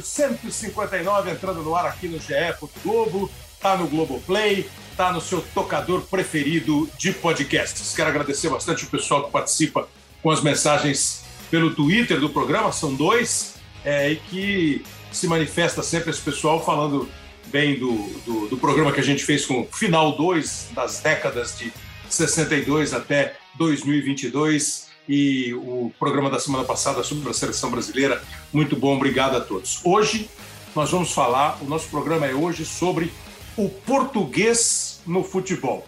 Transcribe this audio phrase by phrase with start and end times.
[0.00, 2.34] Episódio 159 entrando no ar aqui no GE.
[2.82, 3.30] Globo,
[3.60, 7.94] tá no Globoplay, tá no seu tocador preferido de podcasts.
[7.94, 9.88] Quero agradecer bastante o pessoal que participa
[10.22, 16.10] com as mensagens pelo Twitter do programa, são dois, é, e que se manifesta sempre
[16.10, 17.08] esse pessoal falando
[17.46, 17.92] bem do,
[18.24, 21.72] do, do programa que a gente fez com o final 2 das décadas de
[22.08, 28.22] 62 até 2022 e o programa da semana passada sobre a seleção brasileira.
[28.52, 29.80] Muito bom, obrigado a todos.
[29.84, 30.30] Hoje
[30.74, 33.12] nós vamos falar, o nosso programa é hoje sobre
[33.56, 35.86] o português no futebol.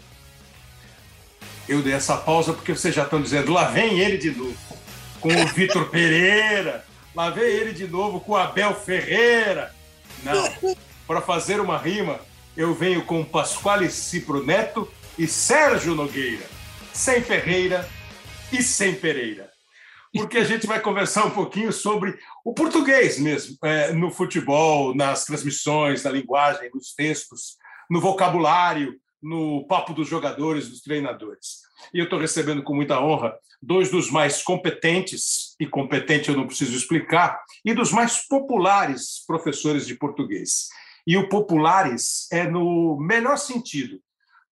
[1.69, 4.57] Eu dei essa pausa porque vocês já estão dizendo, lá vem ele de novo,
[5.21, 9.73] com o Vitor Pereira, lá vem ele de novo com o Abel Ferreira.
[10.25, 10.77] Não,
[11.07, 12.19] para fazer uma rima,
[12.57, 16.45] eu venho com Pasquale Cipro Neto e Sérgio Nogueira.
[16.93, 17.89] Sem Ferreira
[18.53, 19.51] e sem Pereira.
[20.15, 25.25] Porque a gente vai conversar um pouquinho sobre o português mesmo, é, no futebol, nas
[25.25, 27.57] transmissões, na linguagem, nos textos,
[27.91, 31.63] no vocabulário, no papo dos jogadores, dos treinadores.
[31.95, 36.47] E eu estou recebendo com muita honra dois dos mais competentes, e competente eu não
[36.47, 40.69] preciso explicar, e dos mais populares professores de português.
[41.07, 44.01] E o populares é no melhor sentido,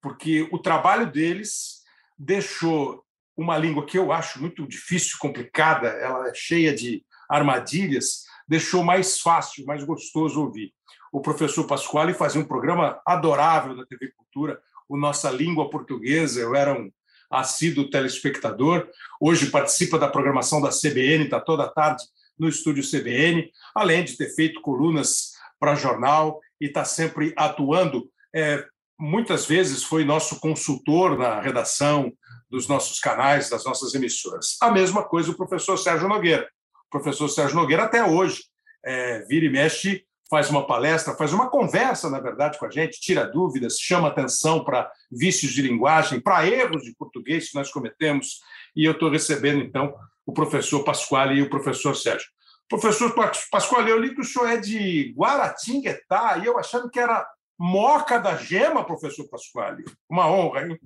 [0.01, 1.81] porque o trabalho deles
[2.17, 3.05] deixou
[3.41, 9.19] uma língua que eu acho muito difícil, complicada, ela é cheia de armadilhas, deixou mais
[9.19, 10.75] fácil, mais gostoso ouvir.
[11.11, 16.55] O professor Pasquale fazia um programa adorável da TV Cultura, o Nossa Língua Portuguesa, eu
[16.55, 16.93] era um
[17.31, 18.87] assíduo telespectador,
[19.19, 22.05] hoje participa da programação da CBN, está toda tarde
[22.39, 28.11] no estúdio CBN, além de ter feito colunas para jornal e está sempre atuando.
[28.35, 28.67] É,
[29.01, 32.13] muitas vezes foi nosso consultor na redação
[32.51, 34.57] dos nossos canais, das nossas emissoras.
[34.61, 36.49] A mesma coisa o professor Sérgio Nogueira.
[36.87, 38.43] O professor Sérgio Nogueira, até hoje,
[38.85, 43.01] é, vira e mexe, faz uma palestra, faz uma conversa, na verdade, com a gente,
[43.01, 48.41] tira dúvidas, chama atenção para vícios de linguagem, para erros de português que nós cometemos.
[48.77, 49.95] E eu estou recebendo, então,
[50.27, 52.29] o professor Pasquale e o professor Sérgio.
[52.69, 53.13] Professor
[53.51, 57.27] Pascoal, eu li que o senhor é de Guaratinguetá, e eu achando que era
[57.63, 59.85] Moca da Gema, professor Pasquale.
[60.09, 60.81] Uma honra, hein?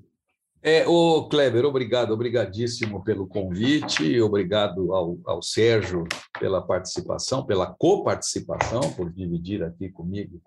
[0.61, 6.03] É, o Kleber, obrigado, obrigadíssimo pelo convite, obrigado ao, ao Sérgio
[6.41, 10.43] pela participação, pela coparticipação, por dividir aqui comigo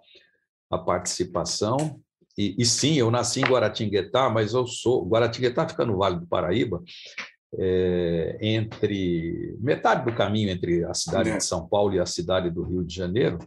[0.70, 2.02] a participação.
[2.38, 5.08] E, e, sim, eu nasci em Guaratinguetá, mas eu sou.
[5.08, 6.84] Guaratinguetá fica no Vale do Paraíba,
[7.58, 12.64] é, entre metade do caminho entre a cidade de São Paulo e a cidade do
[12.64, 13.40] Rio de Janeiro.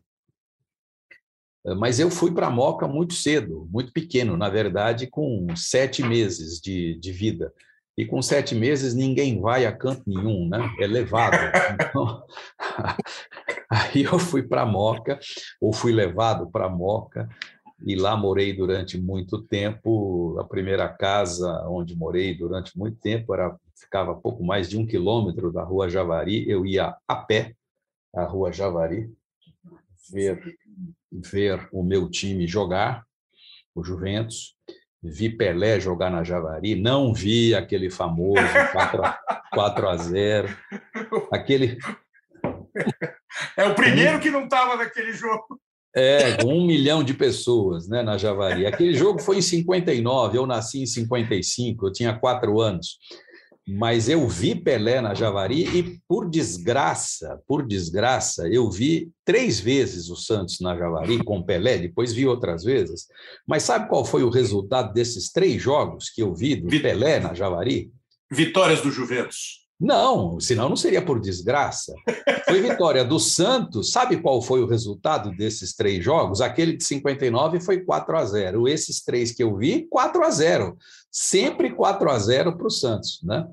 [1.66, 6.02] É, mas eu fui para a Moca muito cedo, muito pequeno, na verdade, com sete
[6.02, 7.52] meses de, de vida.
[7.98, 10.58] E com sete meses ninguém vai a canto nenhum, né?
[10.80, 11.36] É levado.
[11.74, 12.24] Então,
[13.68, 15.18] aí eu fui para a Moca,
[15.60, 17.28] ou fui levado para a Moca,
[17.84, 20.38] e lá morei durante muito tempo.
[20.38, 25.52] A primeira casa onde morei durante muito tempo era ficava pouco mais de um quilômetro
[25.52, 26.48] da Rua Javari.
[26.48, 27.54] Eu ia a pé
[28.14, 29.10] à Rua Javari
[30.10, 30.40] ver
[31.10, 33.04] ver o meu time jogar,
[33.74, 34.54] o Juventus.
[35.02, 39.18] Vi Pelé jogar na Javari, não vi aquele famoso 4 a,
[39.50, 40.56] 4 a 0.
[41.32, 41.78] Aquele.
[43.56, 45.58] É o primeiro que não estava naquele jogo.
[45.96, 48.66] É, com um milhão de pessoas né, na Javari.
[48.66, 52.98] Aquele jogo foi em 59, eu nasci em 55, eu tinha quatro anos.
[53.72, 60.10] Mas eu vi Pelé na Javari e, por desgraça, por desgraça, eu vi três vezes
[60.10, 63.06] o Santos na Javari com Pelé, depois vi outras vezes.
[63.46, 67.32] Mas sabe qual foi o resultado desses três jogos que eu vi do Pelé na
[67.32, 67.92] Javari?
[68.30, 69.60] Vitórias do Juventus.
[69.80, 71.94] Não, senão não seria por desgraça.
[72.46, 73.90] Foi vitória do Santos.
[73.90, 76.42] Sabe qual foi o resultado desses três jogos?
[76.42, 78.68] Aquele de 59 foi 4 a 0.
[78.68, 80.76] Esses três que eu vi, 4 a 0.
[81.10, 83.46] Sempre 4 a 0 para o Santos, né?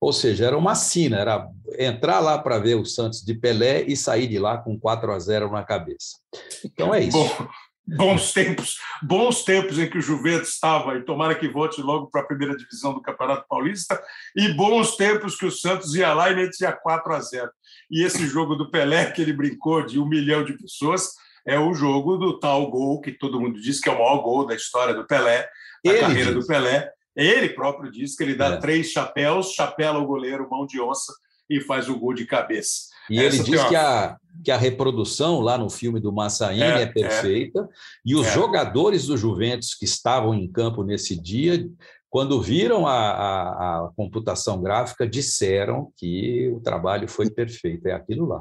[0.00, 3.96] Ou seja, era uma sina, era entrar lá para ver o Santos de Pelé e
[3.96, 6.18] sair de lá com 4 a 0 na cabeça.
[6.64, 7.16] Então é isso.
[7.16, 7.48] Bom,
[7.86, 12.22] bons tempos, bons tempos em que o Juventus estava, e tomara que volte logo para
[12.22, 14.00] a primeira divisão do Campeonato Paulista,
[14.36, 17.50] e bons tempos que o Santos ia lá e metia 4 a 0.
[17.90, 21.12] E esse jogo do Pelé, que ele brincou de um milhão de pessoas,
[21.46, 24.46] é o jogo do tal gol que todo mundo diz que é o maior gol
[24.46, 25.48] da história do Pelé,
[25.84, 26.42] da ele carreira diz.
[26.42, 26.90] do Pelé.
[27.16, 28.56] Ele próprio diz que ele dá é.
[28.56, 31.12] três chapéus, chapela o goleiro, mão de onça,
[31.48, 32.88] e faz o gol de cabeça.
[33.08, 33.68] E Essa ele diz uma...
[33.68, 37.66] que, a, que a reprodução lá no filme do Massaini é, é perfeita, é.
[38.04, 38.32] e os é.
[38.32, 41.68] jogadores do Juventus que estavam em campo nesse dia,
[42.08, 47.86] quando viram a, a, a, computação gráfica, disseram que o trabalho foi perfeito.
[47.86, 48.38] É aquilo lá.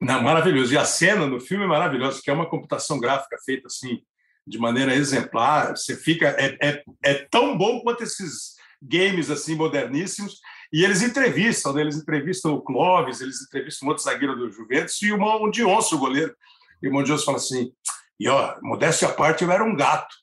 [0.00, 0.72] Não, maravilhoso.
[0.72, 4.00] E a cena no filme é maravilhosa, que é uma computação gráfica feita assim
[4.46, 5.76] de maneira exemplar.
[5.76, 10.40] Você fica é, é, é tão bom quanto esses games assim moderníssimos.
[10.72, 11.80] E eles entrevistam, né?
[11.80, 15.98] eles entrevistam o Clóvis, eles entrevistam outro zagueiro do Juventus e o Mão Dionço, o
[15.98, 16.34] goleiro.
[16.82, 17.72] E o Mão Dionço fala assim:
[18.20, 20.14] e ó, modéstia à parte, eu era um gato.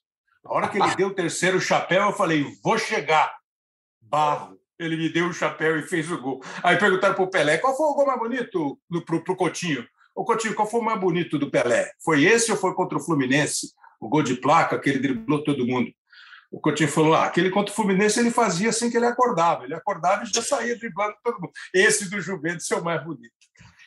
[0.46, 3.36] A hora que ele deu o terceiro chapéu, eu falei: vou chegar.
[4.00, 4.56] Barro.
[4.80, 6.40] Ele me deu o chapéu e fez o gol.
[6.62, 9.84] Aí perguntaram para o Pelé: qual foi o gol mais bonito para o Coutinho?
[10.16, 11.92] O Coutinho, qual foi o mais bonito do Pelé?
[12.06, 13.72] Foi esse ou foi contra o Fluminense?
[14.00, 15.92] O gol de placa, que ele driblou todo mundo.
[16.52, 19.66] O Coutinho falou: ah, aquele contra o Fluminense ele fazia assim que ele acordava.
[19.66, 21.52] Ele acordava e já saía driblando todo mundo.
[21.74, 23.34] Esse do Juventus é o mais bonito.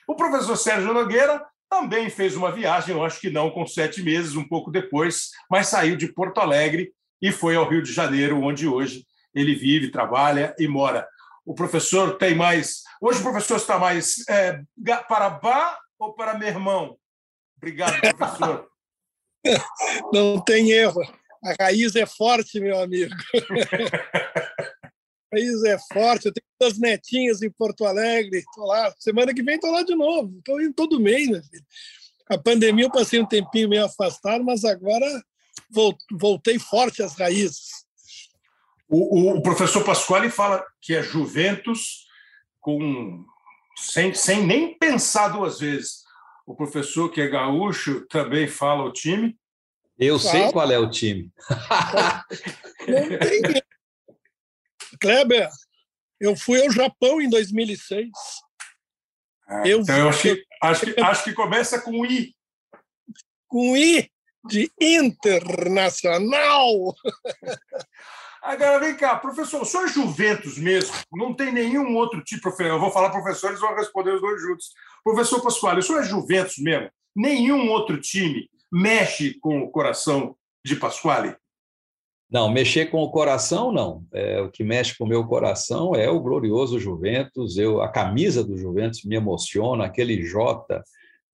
[0.06, 4.34] O professor Sérgio Nogueira também fez uma viagem, eu acho que não com sete meses,
[4.34, 6.92] um pouco depois, mas saiu de Porto Alegre
[7.22, 11.06] e foi ao Rio de Janeiro, onde hoje ele vive, trabalha e mora.
[11.44, 12.82] O professor tem mais.
[13.00, 14.60] Hoje o professor está mais é,
[15.08, 16.96] para Bá ou para meu irmão?
[17.56, 18.66] Obrigado, professor.
[20.12, 21.00] Não tem erro.
[21.42, 23.14] A raiz é forte, meu amigo.
[25.32, 26.26] a raiz é forte.
[26.26, 28.38] Eu tenho duas netinhas em Porto Alegre.
[28.38, 28.92] Estou lá.
[28.98, 30.38] Semana que vem estou lá de novo.
[30.38, 31.64] Estou indo todo mês, meu filho.
[32.28, 35.06] A pandemia eu passei um tempinho meio afastado, mas agora
[36.12, 37.84] voltei forte às raízes.
[38.88, 42.06] O, o professor Pasquale fala que é Juventus
[42.60, 43.24] com
[43.76, 46.02] sem, sem nem pensar duas vezes.
[46.50, 49.38] O professor que é gaúcho também fala o time.
[49.96, 51.30] Eu sei qual é o time.
[52.88, 53.62] Não tem.
[55.00, 55.48] Kleber,
[56.18, 58.08] eu fui ao Japão em 2006.
[59.46, 62.34] Ah, eu então, eu acho que, acho, que, acho que começa com I.
[63.46, 64.10] Com I
[64.48, 66.74] de internacional.
[68.42, 73.10] Agora, vem cá, professor, só Juventus mesmo, não tem nenhum outro tipo, eu vou falar
[73.10, 74.72] professores, vão responder os dois juntos.
[75.04, 81.36] Professor Pascoal, só é Juventus mesmo, nenhum outro time mexe com o coração de Pasquale?
[82.30, 84.04] Não, mexer com o coração, não.
[84.12, 87.58] É, o que mexe com o meu coração é o glorioso Juventus.
[87.58, 90.80] Eu, a camisa do Juventus me emociona, aquele J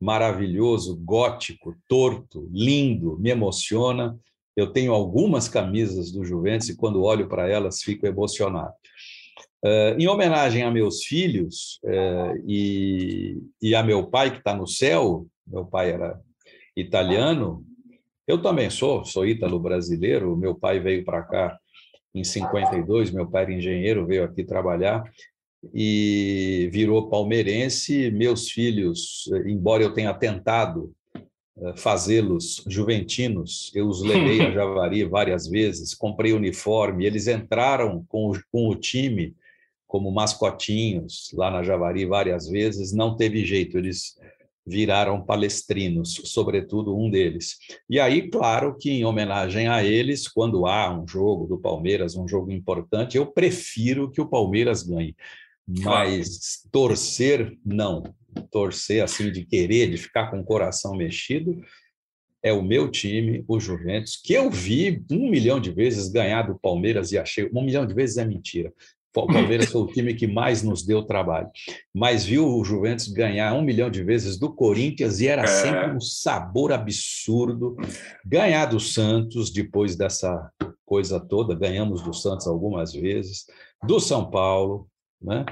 [0.01, 4.19] maravilhoso, gótico, torto, lindo, me emociona.
[4.57, 8.73] Eu tenho algumas camisas do Juventus e quando olho para elas fico emocionado.
[9.65, 14.67] Uh, em homenagem a meus filhos uh, e, e a meu pai que está no
[14.67, 16.21] céu, meu pai era
[16.77, 17.65] italiano,
[18.27, 20.37] eu também sou, sou ítalo-brasileiro.
[20.37, 21.59] Meu pai veio para cá
[22.15, 25.05] em 52, meu pai era engenheiro, veio aqui trabalhar
[25.73, 28.11] e virou palmeirense.
[28.11, 30.93] Meus filhos, embora eu tenha tentado
[31.77, 38.41] fazê-los juventinos, eu os levei a Javari várias vezes, comprei uniforme, eles entraram com o,
[38.51, 39.35] com o time
[39.87, 44.17] como mascotinhos lá na Javari várias vezes, não teve jeito, eles
[44.67, 47.57] viraram palestrinos, sobretudo um deles.
[47.89, 52.27] E aí, claro que em homenagem a eles, quando há um jogo do Palmeiras, um
[52.27, 55.15] jogo importante, eu prefiro que o Palmeiras ganhe.
[55.67, 58.03] Mas torcer, não.
[58.51, 61.61] Torcer assim de querer, de ficar com o coração mexido,
[62.43, 66.59] é o meu time, o Juventus, que eu vi um milhão de vezes ganhar do
[66.59, 67.51] Palmeiras e achei.
[67.53, 68.73] Um milhão de vezes é mentira.
[69.17, 71.49] O Palmeiras foi o time que mais nos deu trabalho.
[71.93, 75.47] Mas viu o Juventus ganhar um milhão de vezes do Corinthians e era é.
[75.47, 77.77] sempre um sabor absurdo.
[78.25, 80.53] Ganhar do Santos, depois dessa
[80.85, 83.47] coisa toda, ganhamos do Santos algumas vezes,
[83.85, 84.89] do São Paulo,
[85.21, 85.45] né?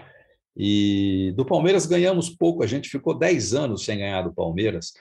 [0.57, 4.93] E do Palmeiras ganhamos pouco, a gente ficou 10 anos sem ganhar do Palmeiras.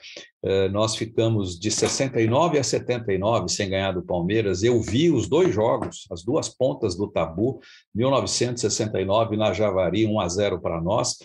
[0.42, 4.64] Eh, nós ficamos de 69 a 79 sem ganhar do Palmeiras.
[4.64, 7.60] Eu vi os dois jogos, as duas pontas do tabu,
[7.94, 11.18] 1969 na Javari, 1 a 0 para nós,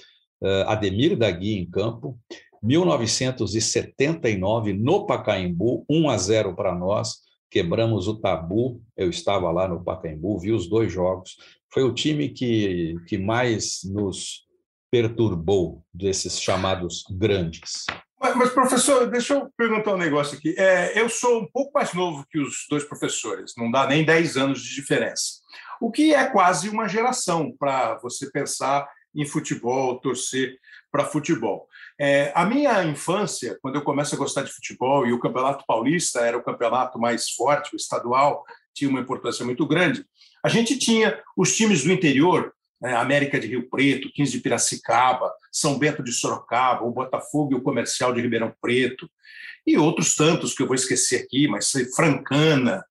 [0.44, 2.16] eh, Ademir Dagui em campo.
[2.62, 7.28] 1979 no Pacaembu, 1 a 0 para nós.
[7.50, 8.80] Quebramos o tabu.
[8.96, 11.36] Eu estava lá no Pacaembu, vi os dois jogos
[11.72, 14.48] foi o time que, que mais nos
[14.92, 17.86] perturbou desses chamados grandes.
[18.20, 20.54] Mas, mas, professor, deixa eu perguntar um negócio aqui.
[20.58, 24.36] É, eu sou um pouco mais novo que os dois professores, não dá nem 10
[24.36, 25.40] anos de diferença.
[25.80, 30.58] O que é quase uma geração para você pensar em futebol, torcer
[30.92, 31.68] para futebol.
[32.00, 36.22] É, a minha infância, quando eu começo a gostar de futebol, e o Campeonato Paulista
[36.22, 40.06] era o campeonato mais forte, o estadual tinha uma importância muito grande,
[40.42, 45.30] a gente tinha os times do interior, né, América de Rio Preto, 15 de Piracicaba,
[45.52, 49.10] São Bento de Sorocaba, o Botafogo e o Comercial de Ribeirão Preto,
[49.68, 52.82] e outros tantos que eu vou esquecer aqui, mas Francana,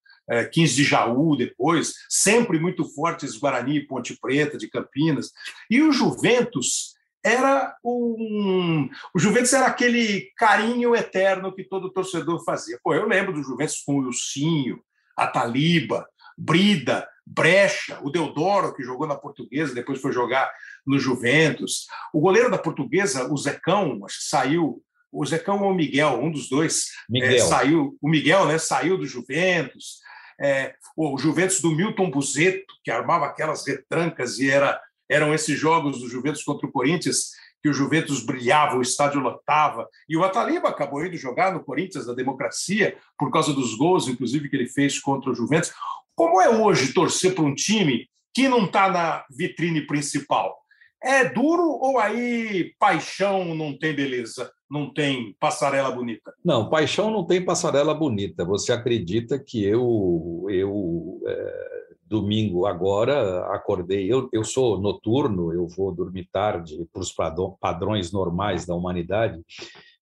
[0.53, 5.31] 15 é, de Jaú depois, sempre muito fortes Guarani, Ponte Preta, de Campinas.
[5.71, 8.89] E o Juventus era um.
[9.15, 12.79] O Juventus era aquele carinho eterno que todo torcedor fazia.
[12.83, 14.81] Pô, eu lembro do Juventus com o Lucinho,
[15.17, 16.07] a Taliba,
[16.37, 20.51] Brida, Brecha, o Deodoro, que jogou na Portuguesa, depois foi jogar
[20.87, 21.87] no Juventus.
[22.13, 24.83] O goleiro da Portuguesa, o Zecão, acho que saiu.
[25.11, 27.97] O Zecão ou o Miguel, um dos dois, é, saiu.
[28.01, 29.99] O Miguel, né, saiu do Juventus.
[30.41, 36.01] É, o Juventus do Milton Buzeto, que armava aquelas retrancas e era eram esses jogos
[36.01, 37.31] do Juventus contra o Corinthians
[37.63, 39.89] que o Juventus brilhava, o estádio lotava.
[40.09, 44.49] E o Ataliba acabou indo jogar no Corinthians da Democracia por causa dos gols, inclusive,
[44.49, 45.73] que ele fez contra o Juventus.
[46.15, 50.57] Como é hoje torcer para um time que não está na vitrine principal?
[51.03, 56.35] É duro ou aí paixão não tem beleza, não tem passarela bonita?
[56.45, 58.45] Não, paixão não tem passarela bonita.
[58.45, 61.78] Você acredita que eu, eu é
[62.09, 64.11] domingo agora acordei.
[64.11, 67.15] Eu, eu sou noturno, eu vou dormir tarde para os
[67.61, 69.41] padrões normais da humanidade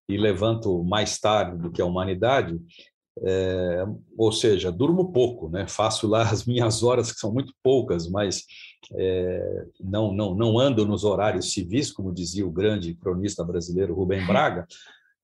[0.08, 2.58] e levanto mais tarde do que a humanidade.
[3.22, 3.84] É,
[4.16, 5.66] ou seja, durmo pouco, né?
[5.66, 8.42] Faço lá as minhas horas que são muito poucas, mas
[8.94, 14.26] é, não não não ando nos horários civis, como dizia o grande cronista brasileiro Rubem
[14.26, 14.66] Braga.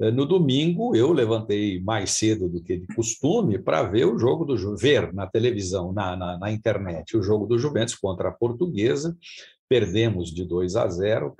[0.02, 4.44] Eh, no domingo, eu levantei mais cedo do que de costume para ver o jogo
[4.44, 9.16] do ver na televisão, na, na, na, internet, o jogo do Juventus contra a Portuguesa.
[9.68, 11.36] Perdemos de 2 a 0,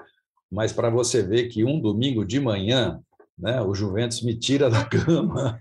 [0.50, 3.00] mas para você ver que um domingo de manhã,
[3.37, 5.61] né, o Juventus me tira da cama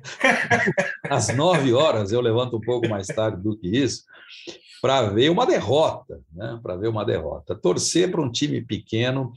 [1.10, 4.04] às 9 horas, eu levanto um pouco mais tarde do que isso,
[4.80, 7.56] para ver uma derrota, né, para ver uma derrota.
[7.56, 9.34] Torcer para um time pequeno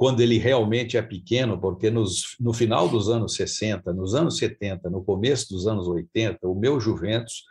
[0.00, 4.88] quando ele realmente é pequeno, porque nos, no final dos anos 60, nos anos 70,
[4.88, 7.44] no começo dos anos 80, o meu Juventus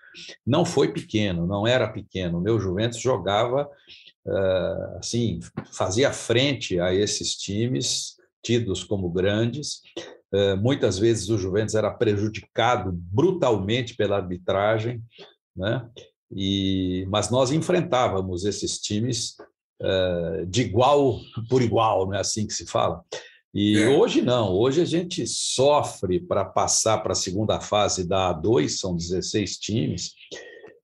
[0.43, 2.39] não foi pequeno, não era pequeno.
[2.39, 3.69] O meu Juventus jogava
[4.25, 5.39] uh, assim,
[5.71, 9.81] fazia frente a esses times tidos como grandes.
[10.33, 15.03] Uh, muitas vezes o Juventus era prejudicado brutalmente pela arbitragem,
[15.55, 15.87] né?
[16.35, 19.35] E, mas nós enfrentávamos esses times
[19.81, 21.19] eh, de igual
[21.49, 23.03] por igual, não é assim que se fala?
[23.53, 23.89] E é.
[23.89, 28.95] hoje não, hoje a gente sofre para passar para a segunda fase da A2, são
[28.95, 30.13] 16 times,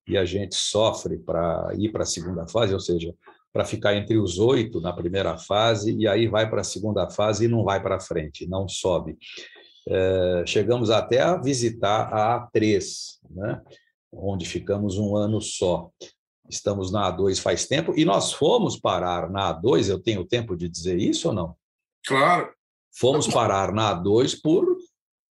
[0.07, 3.13] e a gente sofre para ir para a segunda fase, ou seja,
[3.53, 7.45] para ficar entre os oito na primeira fase, e aí vai para a segunda fase
[7.45, 9.17] e não vai para frente, não sobe.
[9.87, 12.83] É, chegamos até a visitar a A3,
[13.29, 13.61] né?
[14.11, 15.91] onde ficamos um ano só
[16.49, 20.69] estamos na A2 faz tempo, e nós fomos parar na A2, eu tenho tempo de
[20.69, 21.55] dizer isso ou não?
[22.05, 22.49] Claro.
[22.97, 24.65] Fomos parar na A2 por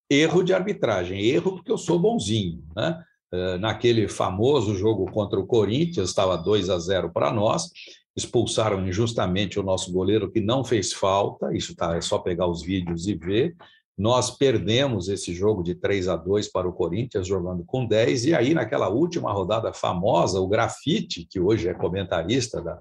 [0.09, 3.03] erro de arbitragem, erro porque eu sou bonzinho, né?
[3.31, 7.71] Eh, naquele famoso jogo contra o Corinthians, estava 2 a 0 para nós,
[8.15, 12.61] expulsaram injustamente o nosso goleiro que não fez falta, isso tá, é só pegar os
[12.61, 13.55] vídeos e ver,
[13.97, 18.35] nós perdemos esse jogo de 3 a 2 para o Corinthians, jogando com 10, e
[18.35, 22.79] aí, naquela última rodada famosa, o Grafite, que hoje é comentarista da,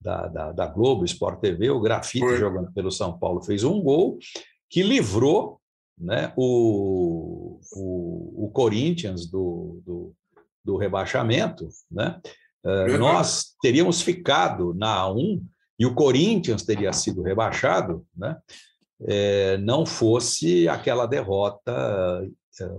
[0.00, 2.36] da, da, da Globo Sport TV, o Grafite, Foi.
[2.36, 4.18] jogando pelo São Paulo, fez um gol
[4.68, 5.60] que livrou
[5.98, 10.14] né, o, o, o Corinthians do, do,
[10.64, 11.68] do rebaixamento.
[11.90, 12.20] Né?
[12.64, 15.42] Uh, nós teríamos ficado na A1
[15.78, 18.36] e o Corinthians teria sido rebaixado, né?
[19.06, 22.26] É, não fosse aquela derrota
[22.60, 22.70] é,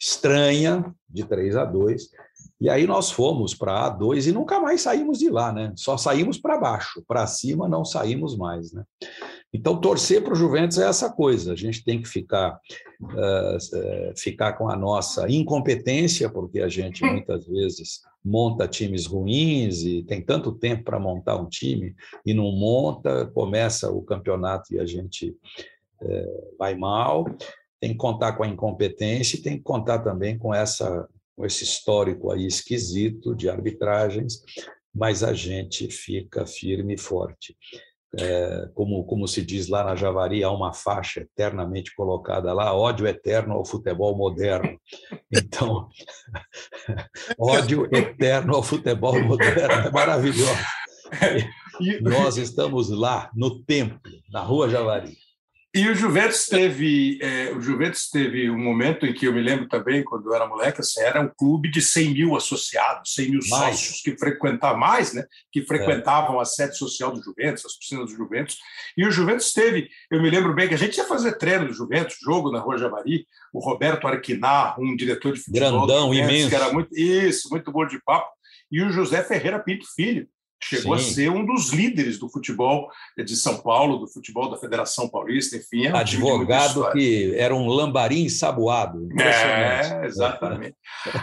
[0.00, 2.10] estranha de 3 a 2.
[2.60, 5.72] E aí nós fomos para A2 e nunca mais saímos de lá, né?
[5.76, 8.84] Só saímos para baixo, para cima não saímos mais, né?
[9.52, 11.52] Então, torcer para o Juventus é essa coisa.
[11.52, 12.58] A gente tem que ficar,
[13.02, 20.02] uh, ficar com a nossa incompetência, porque a gente muitas vezes monta times ruins e
[20.02, 24.86] tem tanto tempo para montar um time e não monta, começa o campeonato e a
[24.86, 25.30] gente
[26.00, 27.24] uh, vai mal.
[27.80, 31.64] Tem que contar com a incompetência e tem que contar também com, essa, com esse
[31.64, 34.42] histórico aí esquisito de arbitragens,
[34.94, 37.56] mas a gente fica firme e forte
[38.18, 43.06] é, como, como se diz lá na Javari, há uma faixa eternamente colocada lá, ódio
[43.06, 44.78] eterno ao futebol moderno.
[45.30, 45.88] Então,
[47.38, 50.52] ódio eterno ao futebol moderno, é maravilhoso.
[52.02, 55.16] Nós estamos lá, no templo, na Rua Javari.
[55.74, 59.66] E o Juventus teve, é, o Juventus teve um momento em que eu me lembro
[59.66, 63.40] também, quando eu era moleque, assim, era um clube de 100 mil associados, 100 mil
[63.48, 63.76] mais.
[63.76, 65.24] sócios que frequentavam mais, né?
[65.50, 66.42] Que frequentavam é.
[66.42, 68.58] a sede social do Juventus, as piscinas do Juventus.
[68.98, 71.72] E o Juventus teve, eu me lembro bem que a gente ia fazer treino do
[71.72, 76.48] Juventus, jogo na Rua Javari, o Roberto Arquinar, um diretor de futebol, grandão, Juventus, imenso,
[76.50, 78.28] que era muito isso, muito bom de papo,
[78.70, 80.28] e o José Ferreira Pinto Filho,
[80.62, 81.10] chegou Sim.
[81.10, 85.56] a ser um dos líderes do futebol de São Paulo, do futebol da Federação Paulista,
[85.56, 85.86] enfim.
[85.86, 89.08] É um Advogado que era um lambarim sabuado.
[89.20, 90.76] É, exatamente.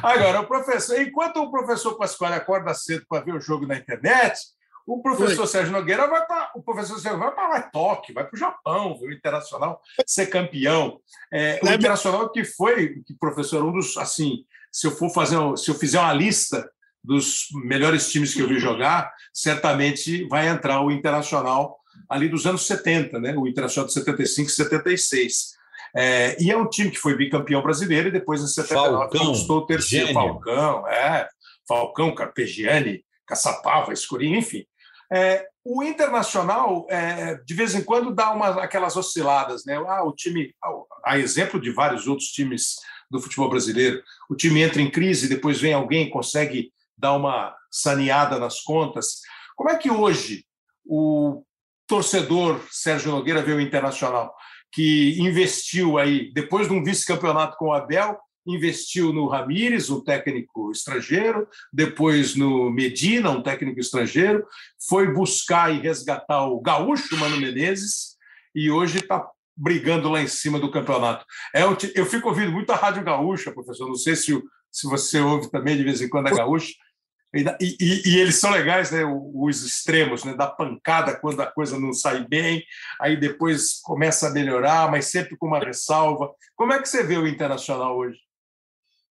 [0.04, 4.40] Agora, o professor, enquanto o professor Pascoal acorda cedo para ver o jogo na internet,
[4.86, 5.48] o professor Oi.
[5.48, 9.08] Sérgio Nogueira vai para o professor Sérgio vai para Tóquio, vai para o Japão, ver
[9.08, 11.00] o Internacional ser campeão.
[11.32, 15.70] É, o Internacional que foi, que professor, um dos assim, se eu for fazer, se
[15.70, 16.70] eu fizer uma lista
[17.10, 21.76] dos melhores times que eu vi jogar, certamente vai entrar o Internacional
[22.08, 23.36] ali dos anos 70, né?
[23.36, 25.58] o Internacional de 75 e 76.
[25.96, 29.58] É, e é um time que foi bicampeão brasileiro e depois, em 79, Falcão, conquistou
[29.58, 30.06] o terceiro.
[30.06, 30.22] Gênio.
[30.22, 31.28] Falcão, é,
[31.68, 34.64] Falcão, Carpegiani, Caçapava, Escurinho, enfim.
[35.12, 39.66] É, o Internacional, é, de vez em quando, dá uma, aquelas osciladas.
[39.66, 39.78] Né?
[39.88, 40.54] Ah, o time,
[41.04, 42.76] a exemplo de vários outros times
[43.10, 44.00] do futebol brasileiro,
[44.30, 49.22] o time entra em crise, depois vem alguém consegue dar uma saneada nas contas.
[49.56, 50.46] Como é que hoje
[50.86, 51.44] o
[51.88, 54.34] torcedor Sérgio Nogueira vê o Internacional,
[54.72, 60.72] que investiu aí, depois de um vice-campeonato com o Abel, investiu no Ramires, um técnico
[60.72, 64.46] estrangeiro, depois no Medina, um técnico estrangeiro,
[64.88, 68.18] foi buscar e resgatar o gaúcho Mano Menezes
[68.56, 71.26] e hoje está brigando lá em cima do campeonato.
[71.54, 74.42] É, eu fico ouvindo muito a Rádio Gaúcha, professor, não sei se,
[74.72, 76.74] se você ouve também de vez em quando a Gaúcha,
[77.34, 79.04] e, e, e, eles são legais, né?
[79.06, 80.34] Os extremos, né?
[80.34, 82.64] Da pancada quando a coisa não sai bem,
[83.00, 86.34] aí depois começa a melhorar, mas sempre com uma ressalva.
[86.56, 88.18] Como é que você vê o internacional hoje?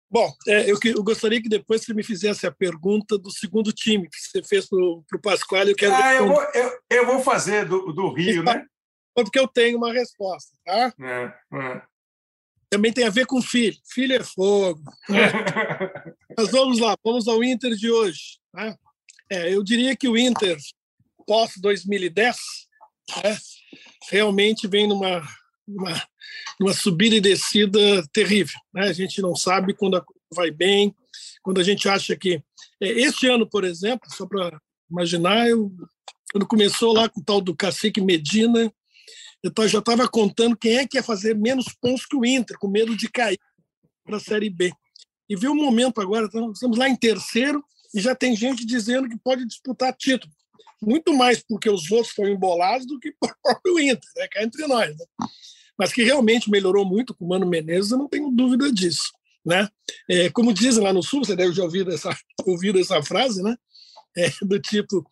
[0.09, 4.07] Bom, é, eu, eu, gostaria que depois você me fizesse a pergunta do segundo time
[4.07, 5.63] que você fez para o Pascoal.
[5.63, 8.65] Eu, quero ah, eu, vou, eu, eu, vou fazer do, do Rio, né?
[9.13, 10.93] Porque eu tenho uma resposta, tá?
[11.01, 11.81] É, é
[12.69, 13.77] também tem a ver com filho.
[13.85, 14.81] Filho é fogo.
[15.09, 15.31] Né?
[16.37, 18.39] Mas vamos lá, vamos ao Inter de hoje.
[18.53, 18.75] Né?
[19.31, 20.57] É, eu diria que o Inter,
[21.25, 22.35] pós 2010,
[23.23, 23.37] né,
[24.09, 25.25] realmente vem numa,
[25.67, 26.03] numa,
[26.59, 27.79] numa, subida e descida
[28.11, 28.59] terrível.
[28.73, 28.87] Né?
[28.89, 30.93] A gente não sabe quando vai bem,
[31.41, 32.43] quando a gente acha que.
[32.81, 34.59] É, este ano, por exemplo, só para
[34.91, 35.71] imaginar, eu,
[36.31, 38.71] quando começou lá com o tal do Cacique Medina,
[39.41, 42.67] eu já estava contando quem é que ia fazer menos pontos que o Inter, com
[42.67, 43.39] medo de cair
[44.03, 44.73] para a Série B.
[45.29, 49.17] E viu um momento agora, estamos lá em terceiro e já tem gente dizendo que
[49.17, 50.31] pode disputar título.
[50.81, 54.27] Muito mais porque os outros estão embolados do que por próprio Inter, né?
[54.29, 54.89] cá entre nós.
[54.89, 55.05] Né?
[55.77, 59.11] Mas que realmente melhorou muito com o Mano Menezes, eu não tenho dúvida disso.
[59.45, 59.67] Né?
[60.09, 63.55] É, como dizem lá no Sul, você deve já ouvir essa, ouvir essa frase, né?
[64.17, 65.05] É, do tipo,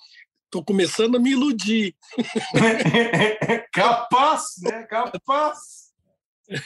[0.54, 1.96] Estou começando a me iludir.
[3.74, 4.84] Capaz, né?
[4.84, 5.83] Capaz.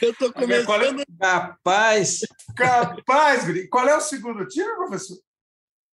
[0.01, 1.01] Eu estou começando.
[1.01, 1.05] É...
[1.19, 2.19] Capaz.
[2.55, 5.17] Capaz, Qual é o segundo time, professor?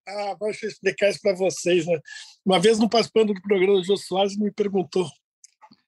[0.08, 1.86] Ah, eu explicar isso para vocês.
[1.86, 2.00] Né?
[2.46, 5.10] Uma vez, no participando do programa, o Jô Soares me perguntou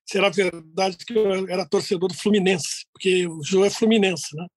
[0.06, 4.36] se era verdade que eu era torcedor do Fluminense, porque o Jô é fluminense.
[4.36, 4.48] Né?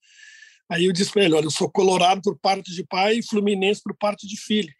[0.70, 3.81] Aí eu disse para ele: olha, eu sou colorado por parte de pai e fluminense
[3.83, 4.72] por parte de filho.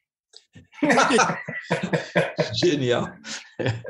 [2.63, 3.07] Genial.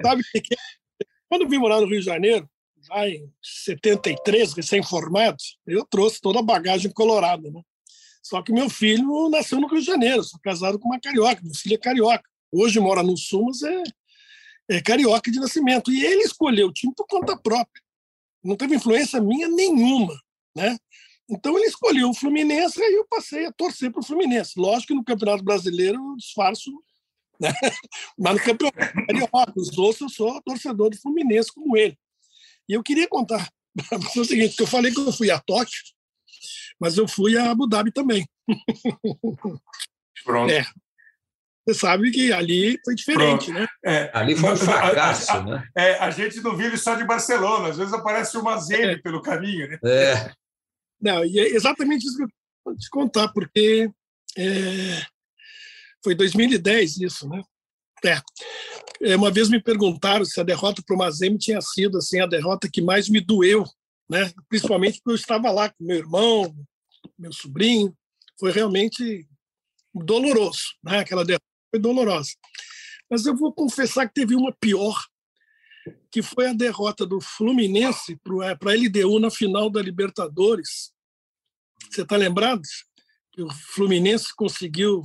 [0.02, 1.04] Sabe o que é?
[1.28, 2.48] Quando eu vim morar no Rio de Janeiro,
[2.88, 7.50] lá em 73, recém-formado, eu trouxe toda a bagagem colorada.
[7.50, 7.62] Né?
[8.22, 11.54] Só que meu filho nasceu no Rio de Janeiro, sou casado com uma carioca, meu
[11.54, 12.24] filho é carioca.
[12.50, 13.82] Hoje mora no Sul, mas é,
[14.70, 15.92] é carioca de nascimento.
[15.92, 17.82] E ele escolheu o time por conta própria.
[18.42, 20.18] Não teve influência minha nenhuma.
[20.56, 20.76] Né?
[21.28, 24.58] Então ele escolheu o Fluminense e eu passei a torcer para o Fluminense.
[24.58, 26.72] Lógico que no Campeonato Brasileiro eu disfarço,
[27.38, 27.52] né?
[28.18, 31.98] mas no Campeonato Carioca, os outros eu sou torcedor do Fluminense como ele.
[32.68, 33.48] E eu queria contar
[33.88, 35.80] para você o seguinte, que eu falei que eu fui a Tóquio,
[36.80, 38.28] mas eu fui a Abu Dhabi também.
[40.24, 40.50] Pronto.
[40.50, 40.64] É.
[41.66, 43.60] Você sabe que ali foi diferente, Pronto.
[43.60, 43.66] né?
[43.84, 44.10] É.
[44.14, 45.68] Ali foi um fracasso, a, a, né?
[45.76, 48.98] É, a gente não vive só de Barcelona, às vezes aparece uma Zene é.
[48.98, 49.78] pelo caminho, né?
[49.84, 50.32] É.
[51.00, 52.28] Não, e é exatamente isso que eu
[52.64, 53.90] vou te contar, porque
[54.36, 55.06] é,
[56.02, 57.42] foi 2010 isso, né?
[58.04, 62.26] É, uma vez me perguntaram se a derrota para o Mazembe tinha sido assim a
[62.26, 63.64] derrota que mais me doeu,
[64.08, 64.32] né?
[64.48, 66.54] Principalmente porque eu estava lá com meu irmão,
[67.18, 67.96] meu sobrinho,
[68.38, 69.26] foi realmente
[69.94, 71.00] doloroso, né?
[71.00, 72.30] Aquela derrota foi dolorosa.
[73.10, 74.96] Mas eu vou confessar que teve uma pior,
[76.10, 80.92] que foi a derrota do Fluminense para a LDU na final da Libertadores.
[81.90, 82.62] Você está lembrado?
[83.32, 85.02] Que o Fluminense conseguiu.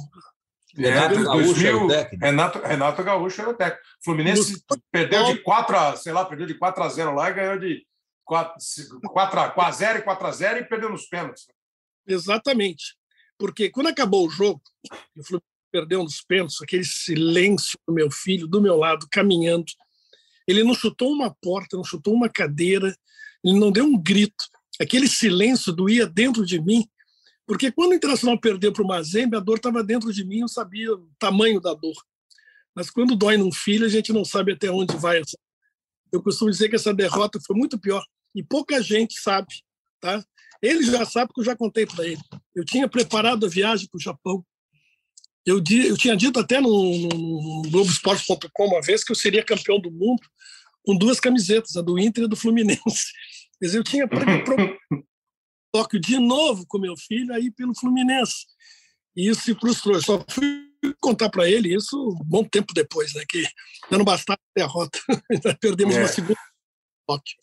[0.78, 2.26] É, Renato Gaúcho era o técnico.
[2.26, 3.84] Renato, Renato Gaúcho era o técnico.
[4.04, 4.82] Fluminense no...
[4.92, 7.86] perdeu de 4 a, sei lá, perdeu de 4 a 0 lá e ganhou de
[8.26, 8.56] 4,
[9.12, 11.48] 4 a 0 e 4 a 0 e perdeu nos pênaltis.
[12.08, 12.96] Exatamente.
[13.38, 14.62] Porque quando acabou o jogo,
[15.16, 19.66] o Fluminense perdeu um dos pênaltis, aquele silêncio do meu filho, do meu lado, caminhando.
[20.48, 22.96] Ele não chutou uma porta, não chutou uma cadeira,
[23.44, 24.46] ele não deu um grito.
[24.80, 26.88] Aquele silêncio doía dentro de mim,
[27.46, 30.48] porque quando o Internacional perdeu para o Mazembe, a dor estava dentro de mim, eu
[30.48, 31.96] sabia o tamanho da dor.
[32.76, 35.22] Mas quando dói num filho, a gente não sabe até onde vai.
[36.12, 38.04] Eu costumo dizer que essa derrota foi muito pior
[38.34, 39.48] e pouca gente sabe,
[40.00, 40.24] tá?
[40.62, 42.22] Ele já sabe porque eu já contei para ele.
[42.56, 44.46] Eu tinha preparado a viagem para o Japão.
[45.46, 49.92] Eu, eu, tinha dito até no, no Globoesporte.com uma vez que eu seria campeão do
[49.92, 50.22] mundo
[50.86, 53.12] com duas camisetas, a do Inter e a do Fluminense.
[53.60, 54.08] Quer dizer, eu tinha
[55.74, 58.46] Tóquio de novo com meu filho aí pelo Fluminense.
[59.16, 59.96] E isso se frustrou.
[59.96, 63.24] Eu só fui contar para ele isso um bom tempo depois, né?
[63.28, 63.44] Que
[63.90, 65.00] não bastava a derrota.
[65.60, 66.00] Perdemos é.
[66.00, 66.40] uma segunda
[67.08, 67.36] Tóquio.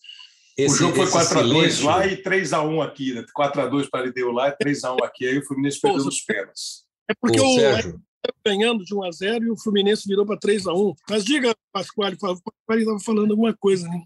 [0.57, 3.25] Esse, o jogo foi 4x2 lá e 3x1 aqui, né?
[3.37, 5.27] 4x2 para ele deu lá e 3x1 aqui.
[5.27, 6.85] Aí o Fluminense perdeu os pênaltis.
[7.11, 8.01] É porque Ô, o
[8.45, 10.95] ganhando de 1x0 e o Fluminense virou para 3x1.
[11.09, 14.03] Mas diga, Pascoal, o Pascoal estava falando alguma coisa, né?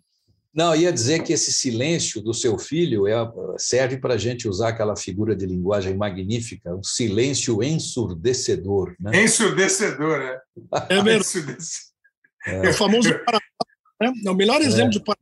[0.54, 3.14] Não, ia dizer que esse silêncio do seu filho é,
[3.58, 8.94] serve para a gente usar aquela figura de linguagem magnífica, um silêncio ensurdecedor.
[9.00, 9.24] Né?
[9.24, 10.40] Ensurdecedor, é.
[10.90, 11.40] É mesmo.
[12.46, 12.66] É.
[12.66, 14.12] é o famoso né?
[14.26, 14.90] É o melhor exemplo é.
[14.90, 15.12] de que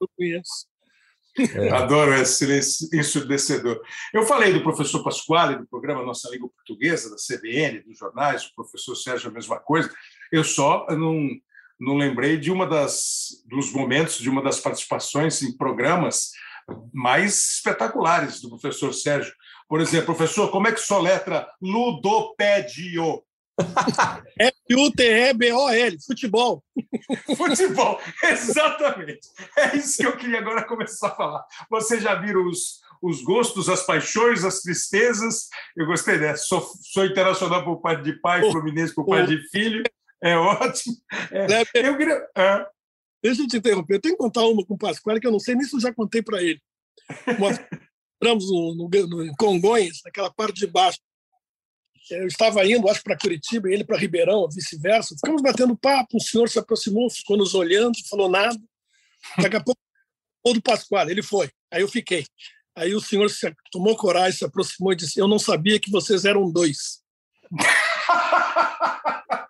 [0.00, 0.66] eu conheço.
[1.54, 1.70] É.
[1.74, 3.80] Adoro esse silêncio ensurdecedor.
[4.14, 8.54] Eu falei do professor Pasquale, do programa Nossa Língua Portuguesa, da CBN, dos jornais, o
[8.54, 9.92] professor Sérgio a mesma coisa.
[10.30, 11.28] Eu só não
[11.78, 16.30] não lembrei de uma das dos momentos de uma das participações em programas
[16.92, 19.32] mais espetaculares do professor Sérgio.
[19.68, 23.22] Por exemplo, professor, como é que soletra ludopédio?
[24.38, 26.62] F-U-T-E-B-O-L, futebol.
[27.36, 29.28] Futebol, exatamente.
[29.56, 31.44] É isso que eu queria agora começar a falar.
[31.70, 35.48] Você já viram os, os gostos, as paixões, as tristezas?
[35.76, 36.44] Eu gostei dessa.
[36.44, 39.82] Sou, sou internacional por parte de pai, fluminense por parte de filho.
[40.22, 40.96] É ótimo.
[41.30, 41.86] É.
[41.86, 42.28] Eu queria...
[42.36, 42.66] É.
[43.22, 43.94] Deixa eu te interromper.
[43.94, 45.80] Eu tenho que contar uma com o Pascoal que eu não sei nem se eu
[45.80, 46.60] já contei para ele.
[47.38, 47.58] Nós
[48.16, 50.98] entramos no, no, em Congonhas, naquela parte de baixo.
[52.10, 55.16] Eu estava indo, acho, para Curitiba, ele para Ribeirão, vice-versa.
[55.16, 58.56] Ficamos batendo papo, o senhor se aproximou, ficou nos olhando, falou nada.
[59.38, 59.80] Daqui a pouco,
[60.44, 61.50] o do Pascoal, ele foi.
[61.70, 62.24] Aí eu fiquei.
[62.76, 66.24] Aí o senhor se, tomou coragem, se aproximou e disse: Eu não sabia que vocês
[66.24, 67.02] eram dois.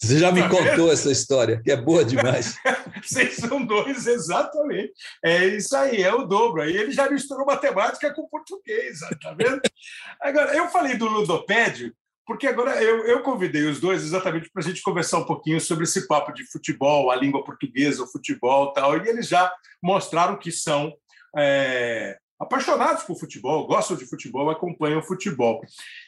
[0.00, 0.92] Você já me tá contou vendo?
[0.92, 2.56] essa história, que é boa demais.
[3.02, 4.92] Vocês são dois, exatamente.
[5.24, 6.62] É isso aí, é o dobro.
[6.62, 9.60] Aí ele já misturou matemática com português, tá vendo?
[10.22, 11.92] Agora, eu falei do ludopédio,
[12.24, 15.84] porque agora eu, eu convidei os dois exatamente para a gente conversar um pouquinho sobre
[15.84, 19.50] esse papo de futebol, a língua portuguesa, o futebol tal, e eles já
[19.82, 20.92] mostraram que são
[21.36, 25.60] é, apaixonados por futebol, gostam de futebol, acompanham o futebol.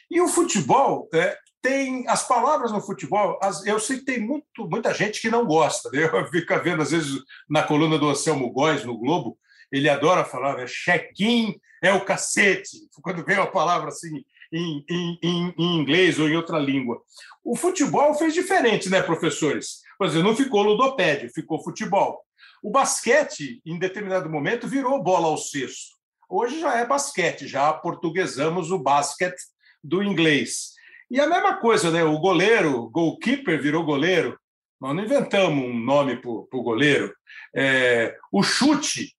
[0.09, 4.67] E o futebol é, tem as palavras no futebol, as, eu sei que tem muito,
[4.69, 5.89] muita gente que não gosta.
[5.91, 6.09] Né?
[6.11, 9.37] Eu fico vendo, às vezes, na coluna do Anselmo Góes, no Globo,
[9.71, 10.65] ele adora falar, né?
[10.67, 15.19] check-in é o cacete, quando vem uma palavra assim em, em,
[15.57, 17.01] em, inglês ou em outra língua.
[17.43, 19.81] O futebol fez diferente, né, professores?
[19.97, 22.21] Por exemplo, não ficou ludopédio, ficou futebol.
[22.61, 25.95] O basquete, em determinado momento, virou bola ao cesto.
[26.29, 29.41] Hoje já é basquete, já portuguesamos o basquete
[29.83, 30.70] do inglês.
[31.11, 32.05] E a mesma coisa, né?
[32.05, 34.39] O goleiro, goalkeeper virou goleiro.
[34.79, 37.13] Nós não inventamos um nome para o goleiro.
[37.53, 39.13] É, o chute,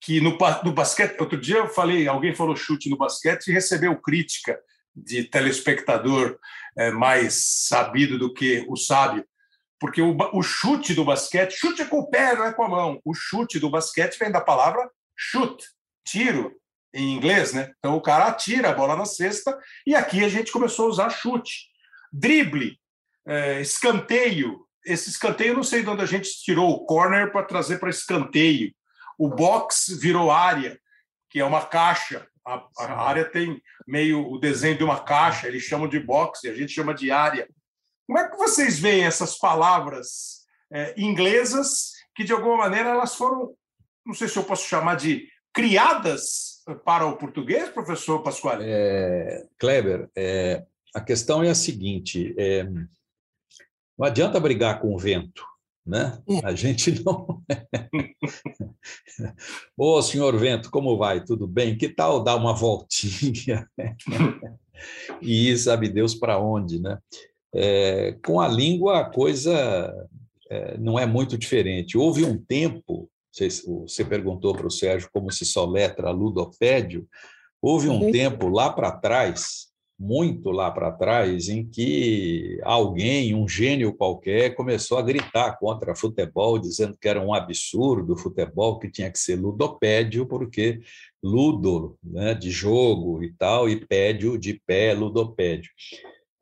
[0.00, 4.00] que no, no basquete, outro dia eu falei, alguém falou chute no basquete e recebeu
[4.00, 4.56] crítica
[4.94, 6.38] de telespectador
[6.78, 9.26] é, mais sabido do que o sábio.
[9.80, 12.68] Porque o, o chute do basquete, chute é com o pé, não é com a
[12.68, 13.00] mão.
[13.04, 15.60] O chute do basquete vem da palavra shoot,
[16.06, 16.54] tiro,
[16.94, 17.72] em inglês, né?
[17.78, 21.10] Então o cara atira a bola na cesta e aqui a gente começou a usar
[21.10, 21.68] chute,
[22.12, 22.78] drible,
[23.26, 24.66] é, escanteio.
[24.84, 28.74] Esse escanteio não sei de onde a gente tirou o corner para trazer para escanteio.
[29.18, 30.78] O box virou área,
[31.30, 32.26] que é uma caixa.
[32.44, 36.48] A, a, área tem meio o desenho de uma caixa, eles chamam de box e
[36.48, 37.48] a gente chama de área.
[38.06, 43.54] Como é que vocês veem essas palavras é, inglesas que de alguma maneira elas foram,
[44.04, 46.51] não sei se eu posso chamar de criadas
[46.84, 48.64] para o português, professor Pasquale?
[48.66, 55.44] É, Kleber, é, a questão é a seguinte: é, não adianta brigar com o vento.
[55.84, 56.16] Né?
[56.28, 56.40] Hum.
[56.44, 57.42] A gente não.
[59.76, 61.24] Ô, senhor Vento, como vai?
[61.24, 61.76] Tudo bem?
[61.76, 63.68] Que tal dar uma voltinha?
[65.20, 66.98] e ir, sabe Deus para onde, né?
[67.52, 70.08] É, com a língua, a coisa
[70.48, 71.98] é, não é muito diferente.
[71.98, 77.08] Houve um tempo você perguntou para o Sérgio como se soletra ludopédio.
[77.60, 83.94] Houve um tempo lá para trás muito lá para trás, em que alguém, um gênio
[83.94, 89.10] qualquer, começou a gritar contra futebol, dizendo que era um absurdo o futebol, que tinha
[89.10, 90.80] que ser ludopédio, porque
[91.22, 95.70] ludo, né, de jogo e tal, e pédio de pé, ludopédio.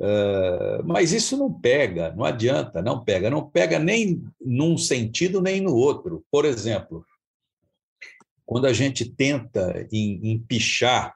[0.00, 5.60] Uh, mas isso não pega, não adianta, não pega, não pega nem num sentido nem
[5.60, 6.24] no outro.
[6.30, 7.04] Por exemplo,
[8.46, 11.14] quando a gente tenta empichar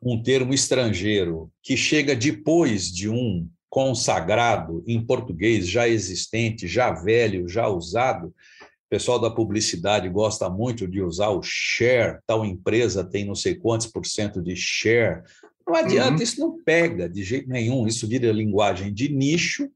[0.00, 7.48] um termo estrangeiro que chega depois de um consagrado em português já existente, já velho,
[7.48, 8.28] já usado.
[8.28, 13.56] O pessoal da publicidade gosta muito de usar o share, tal empresa tem não sei
[13.56, 15.22] quantos por cento de share.
[15.70, 16.22] Não adianta, uhum.
[16.22, 19.70] isso não pega de jeito nenhum, isso vira linguagem de nicho,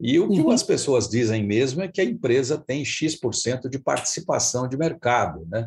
[0.00, 0.50] e o que uhum.
[0.50, 5.46] as pessoas dizem mesmo é que a empresa tem X% de participação de mercado.
[5.48, 5.66] Né?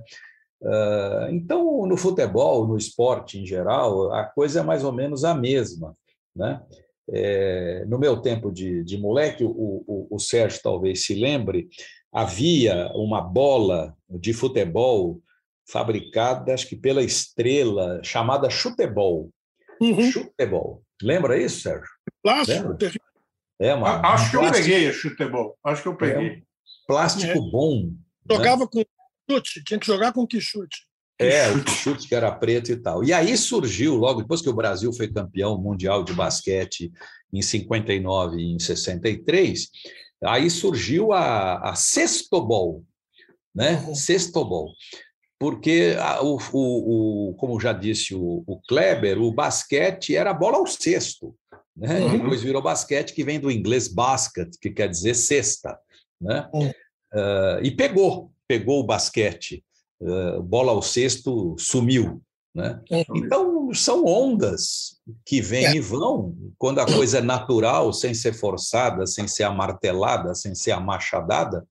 [0.63, 5.33] Ah, então, no futebol, no esporte em geral, a coisa é mais ou menos a
[5.33, 5.95] mesma.
[6.35, 6.61] Né?
[7.11, 11.67] É, no meu tempo de, de moleque, o, o, o, Sérgio talvez se lembre,
[12.13, 15.19] havia uma bola de futebol
[15.67, 19.31] fabricada, acho que pela estrela, chamada chutebol.
[19.81, 20.11] Uhum.
[20.11, 20.83] Chutebol.
[21.01, 21.89] Lembra isso, Sérgio?
[22.21, 22.77] Plástico.
[23.59, 25.57] É, uma, acho que eu peguei a chutebol.
[25.63, 26.27] Acho que eu peguei.
[26.27, 26.41] É,
[26.87, 27.51] plástico é.
[27.51, 27.91] bom.
[28.29, 28.69] Jogava né?
[28.71, 28.83] com
[29.29, 30.87] chute, tinha que jogar com que chute.
[31.21, 33.03] É, o chute que era preto e tal.
[33.03, 36.91] E aí surgiu, logo depois que o Brasil foi campeão mundial de basquete
[37.33, 39.67] em 59 e em 63,
[40.23, 42.85] aí surgiu a, a Sextobol,
[43.53, 43.83] né?
[43.85, 43.95] Uhum.
[43.95, 44.71] Sextobol.
[45.39, 50.67] Porque, o, o, o, como já disse o, o Kleber, o basquete era bola ao
[50.67, 51.33] cesto.
[51.75, 52.01] Né?
[52.01, 52.17] Uhum.
[52.17, 55.79] Depois virou basquete, que vem do inglês basket, que quer dizer cesta.
[56.19, 56.47] Né?
[56.53, 56.69] Uhum.
[56.69, 59.63] Uh, e pegou, pegou o basquete,
[60.01, 62.21] uh, bola ao cesto, sumiu.
[62.53, 62.81] Né?
[62.91, 63.05] É.
[63.15, 65.75] Então, são ondas que vêm é.
[65.75, 70.71] e vão, quando a coisa é natural, sem ser forçada, sem ser amartelada, sem ser
[70.71, 71.65] amachadada,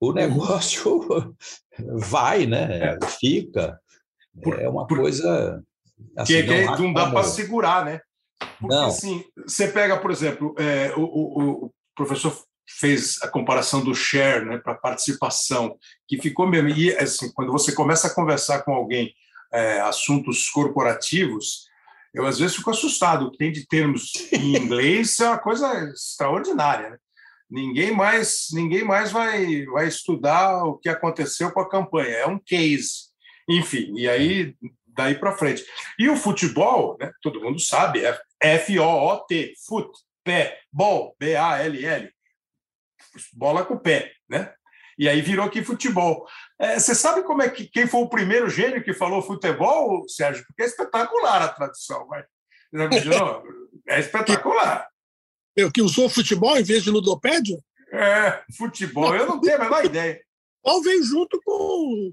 [0.00, 0.14] o uhum.
[0.14, 1.34] negócio
[1.78, 2.96] vai, né?
[3.00, 3.06] É.
[3.06, 3.78] fica.
[4.58, 5.62] É uma coisa.
[6.16, 8.00] Assim, que, não, não dá para segurar, né?
[8.58, 8.86] Porque, não.
[8.86, 12.36] assim, você pega, por exemplo, é, o, o, o professor
[12.68, 15.76] fez a comparação do share né, para participação,
[16.08, 16.68] que ficou mesmo.
[16.70, 19.12] E assim, quando você começa a conversar com alguém
[19.52, 21.66] é, assuntos corporativos,
[22.14, 23.26] eu às vezes fico assustado.
[23.26, 26.90] O que tem de termos em inglês é uma coisa extraordinária.
[26.90, 26.96] Né?
[27.52, 32.16] Ninguém mais, ninguém mais vai, vai estudar o que aconteceu com a campanha.
[32.16, 33.12] É um case.
[33.48, 35.64] Enfim, e aí daí para frente.
[35.98, 39.90] E o futebol, né, todo mundo sabe, é F-O-O-T, foot,
[40.24, 42.10] pé, ball, B-A-L-L
[43.32, 44.52] bola com o pé, né?
[44.98, 46.26] E aí virou aqui futebol.
[46.58, 50.44] É, você sabe como é que quem foi o primeiro gênio que falou futebol, Sérgio?
[50.46, 52.24] Porque é espetacular a tradução, vai.
[53.88, 54.88] É espetacular.
[55.56, 57.58] Eu que usou futebol em vez de ludopédio?
[57.92, 60.20] É, futebol, eu não tenho a menor ideia.
[60.64, 62.12] Futebol veio junto com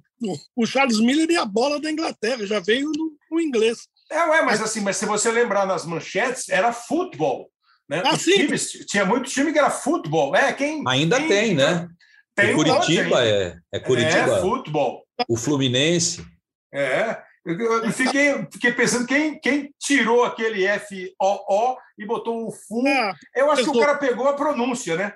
[0.56, 3.88] o Charles Miller e a bola da Inglaterra, já veio no, no inglês.
[4.12, 7.49] É, ué, mas assim, mas se você lembrar nas manchetes, era futebol.
[7.88, 8.02] Né?
[8.06, 10.36] Ah, times, tinha muito time que era futebol.
[10.36, 11.88] É, quem, Ainda quem, tem, né?
[12.36, 14.38] Tem Curitiba é, é Curitiba.
[14.38, 15.06] É, futebol.
[15.28, 16.25] O Fluminense.
[16.73, 17.21] É.
[17.45, 22.84] Eu fiquei, fiquei pensando quem, quem tirou aquele F-O-O e botou o FU.
[22.86, 25.13] Ah, eu acho que o cara pegou a pronúncia, né?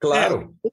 [0.00, 0.54] Claro.
[0.64, 0.68] É,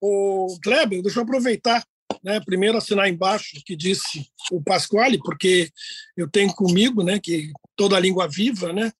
[0.00, 1.84] o Kleber, deixa eu aproveitar.
[2.22, 5.70] Né, primeiro assinar embaixo o que disse o Pasquale, porque
[6.14, 8.92] eu tenho comigo né, que toda língua viva né,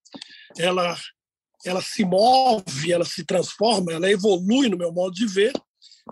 [0.57, 0.97] ela
[1.63, 5.53] ela se move, ela se transforma, ela evolui no meu modo de ver.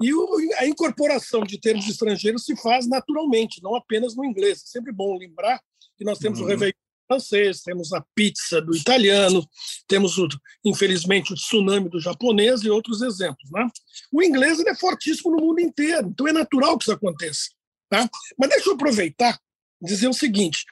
[0.02, 0.12] E
[0.56, 4.62] a incorporação de termos estrangeiros se faz naturalmente, não apenas no inglês.
[4.64, 5.60] É sempre bom lembrar
[5.98, 6.46] que nós temos uhum.
[6.46, 6.74] o Réveillon
[7.10, 9.44] francês, temos a pizza do italiano,
[9.88, 10.28] temos, o,
[10.64, 13.50] infelizmente, o tsunami do japonês e outros exemplos.
[13.52, 13.68] Né?
[14.12, 17.50] O inglês é fortíssimo no mundo inteiro, então é natural que isso aconteça.
[17.90, 18.08] Tá?
[18.38, 19.40] Mas deixa eu aproveitar
[19.82, 20.64] e dizer o seguinte: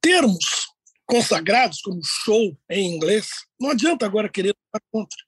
[0.00, 0.66] termos
[1.06, 3.28] consagrados como show em inglês,
[3.60, 5.18] não adianta agora querer lutar contra.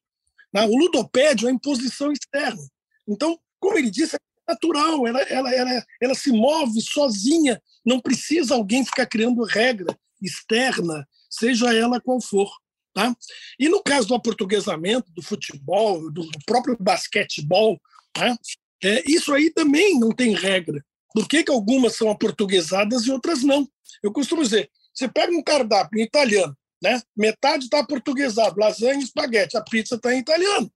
[0.53, 0.67] Né?
[0.67, 2.63] O ludopédio é imposição externa.
[3.09, 8.55] Então, como ele disse, é natural, ela, ela, ela, ela se move sozinha, não precisa
[8.55, 12.51] alguém ficar criando regra externa, seja ela qual for.
[12.95, 13.15] Tá?
[13.59, 17.81] E no caso do aportuguesamento, do futebol, do, próprio basquetebol,
[18.13, 18.37] tá?
[18.83, 20.85] é, isso aí também não tem regra.
[21.15, 23.69] Por que, que algumas são aportuguesadas e outras não?
[24.03, 27.01] Eu costumo dizer, você pega um cardápio em italiano, né?
[27.17, 30.71] Metade está portuguesado, lasanha e espaguete, a pizza está em italiano.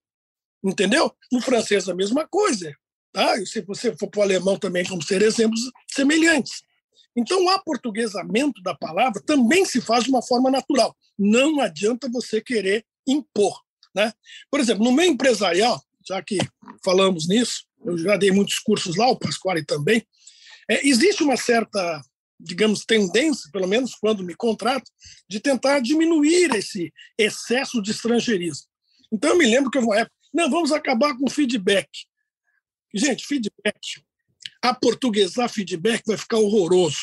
[0.63, 1.13] Entendeu?
[1.31, 2.75] No francês a mesma coisa.
[3.13, 3.39] Tá?
[3.39, 6.63] E se você for para o alemão também, vamos ser exemplos semelhantes.
[7.17, 10.97] Então, o aportuguesamento da palavra também se faz de uma forma natural.
[11.19, 13.61] não adianta você querer impor.
[13.95, 14.13] Né?
[14.51, 16.39] Por exemplo, no meio empresarial, já que
[16.83, 20.03] falamos nisso, eu já dei muitos cursos lá, o Pasquale também,
[20.71, 22.01] é, existe uma certa,
[22.41, 24.91] digamos, tendência, pelo menos quando me contrato,
[25.29, 28.67] de tentar diminuir esse excesso de estrangeirismo.
[29.13, 31.89] Então, eu me lembro que houve uma época, não, vamos acabar com o feedback.
[32.95, 34.03] Gente, feedback.
[34.63, 37.01] A portuguesar feedback vai ficar horroroso.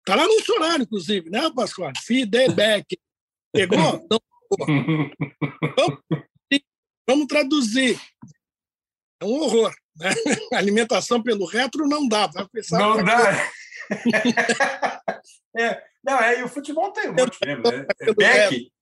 [0.00, 1.92] Está lá no dicionário, inclusive, né, Pascoal?
[2.04, 2.98] Feedback.
[3.52, 3.76] Pegou?
[4.10, 4.20] Não.
[5.76, 6.00] Vamos,
[7.06, 8.00] vamos traduzir.
[9.20, 9.74] É um horror.
[9.96, 10.10] Né?
[10.54, 12.28] Alimentação pelo retro não dá.
[12.28, 13.50] Vai pensar não dá.
[15.56, 17.86] é, não, é, e o futebol tem um monte mesmo, né?
[18.16, 18.72] Beck.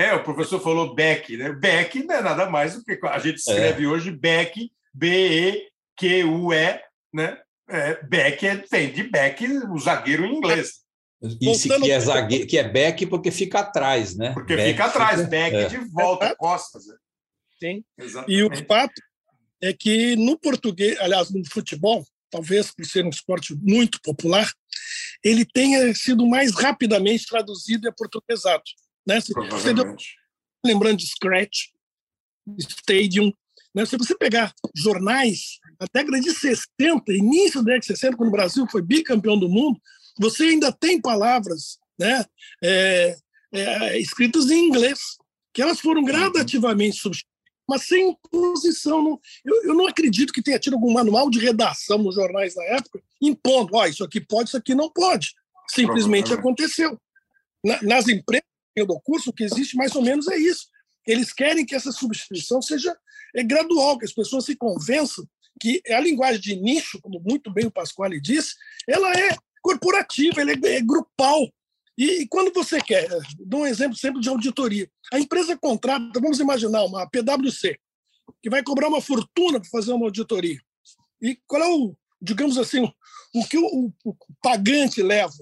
[0.00, 1.52] É, o professor falou Beck, né?
[1.52, 3.86] Beck não é nada mais do que a gente escreve é.
[3.86, 6.80] hoje Beck, B-E-Q-U-E,
[7.12, 7.38] né?
[7.68, 10.80] É, Beck é, vem de Beck, o zagueiro em inglês.
[11.38, 14.32] Isso que é, zagueiro, que é back porque fica atrás, né?
[14.32, 15.30] Porque back fica atrás, fica...
[15.30, 15.68] back é.
[15.68, 16.34] de volta, é.
[16.34, 16.86] costas.
[16.86, 16.94] Né?
[17.58, 17.84] Sim.
[17.98, 18.32] Exatamente.
[18.32, 19.02] E o fato
[19.60, 24.50] é que no português, aliás, no futebol, talvez por ser um esporte muito popular,
[25.22, 28.62] ele tenha sido mais rapidamente traduzido e aportuguesado.
[29.06, 29.20] Né?
[29.20, 29.74] Você
[30.64, 31.68] lembrando de Scratch,
[32.58, 33.32] Stadium,
[33.74, 33.86] né?
[33.86, 38.32] Se você pegar jornais, a década de 60, início da década de 60, quando o
[38.32, 39.80] Brasil foi bicampeão do mundo,
[40.18, 42.24] você ainda tem palavras né,
[42.62, 43.16] é,
[43.52, 44.98] é, escritas em inglês,
[45.52, 46.06] que elas foram uhum.
[46.06, 47.30] gradativamente substituídas,
[47.68, 49.02] mas sem imposição.
[49.02, 52.64] Não, eu, eu, não acredito que tenha tido algum manual de redação nos jornais da
[52.64, 55.32] época impondo, oh, isso aqui pode, isso aqui não pode.
[55.68, 57.00] Simplesmente aconteceu.
[57.64, 58.49] Na, nas empresas
[58.86, 60.68] do curso, o que existe mais ou menos é isso.
[61.06, 62.96] Eles querem que essa substituição seja
[63.34, 65.24] é gradual, que as pessoas se convençam
[65.60, 68.54] que a linguagem de nicho, como muito bem o Pasquale disse,
[68.88, 71.48] ela é corporativa, ela é, é grupal.
[71.98, 73.06] E, e, quando você quer,
[73.38, 77.78] dou um exemplo sempre de auditoria, a empresa contrata, vamos imaginar, uma PwC,
[78.42, 80.58] que vai cobrar uma fortuna para fazer uma auditoria.
[81.20, 82.90] E qual é o, digamos assim,
[83.34, 85.36] o que o, o, o pagante leva?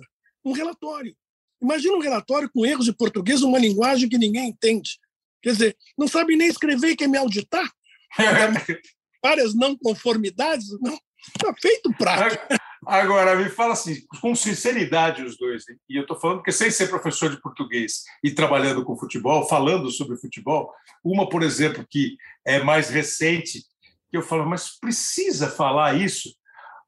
[0.44, 1.16] Um relatório.
[1.61, 4.99] Imagina um relatório com erros de português, uma linguagem que ninguém entende.
[5.42, 7.71] Quer dizer, não sabe nem escrever e quer me auditar?
[9.23, 10.66] Várias não conformidades?
[10.81, 10.99] Não,
[11.37, 12.42] está feito prático.
[12.87, 16.88] Agora, me fala assim, com sinceridade os dois, e eu estou falando porque sem ser
[16.88, 20.73] professor de português e trabalhando com futebol, falando sobre futebol,
[21.05, 22.16] uma, por exemplo, que
[22.47, 23.64] é mais recente,
[24.11, 26.31] que eu falo, mas precisa falar isso?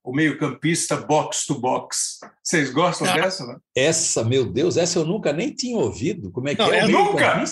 [0.02, 2.18] O meio-campista box to box.
[2.42, 3.46] Vocês gostam ah, dessa?
[3.46, 3.56] Né?
[3.76, 6.30] Essa, meu Deus, essa eu nunca nem tinha ouvido.
[6.32, 6.78] Como é que não, é?
[6.78, 7.44] é nunca!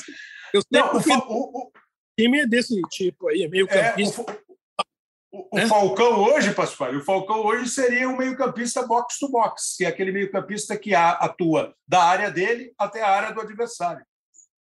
[0.52, 1.72] Eu não, o, o,
[2.18, 4.22] time é desse tipo aí, meio-campista.
[4.22, 4.38] É,
[5.30, 5.66] o, o é?
[5.66, 10.94] Falcão hoje, Pascoal, o Falcão hoje seria um meio-campista box-to-box, que é aquele meio-campista que
[10.94, 14.04] atua da área dele até a área do adversário.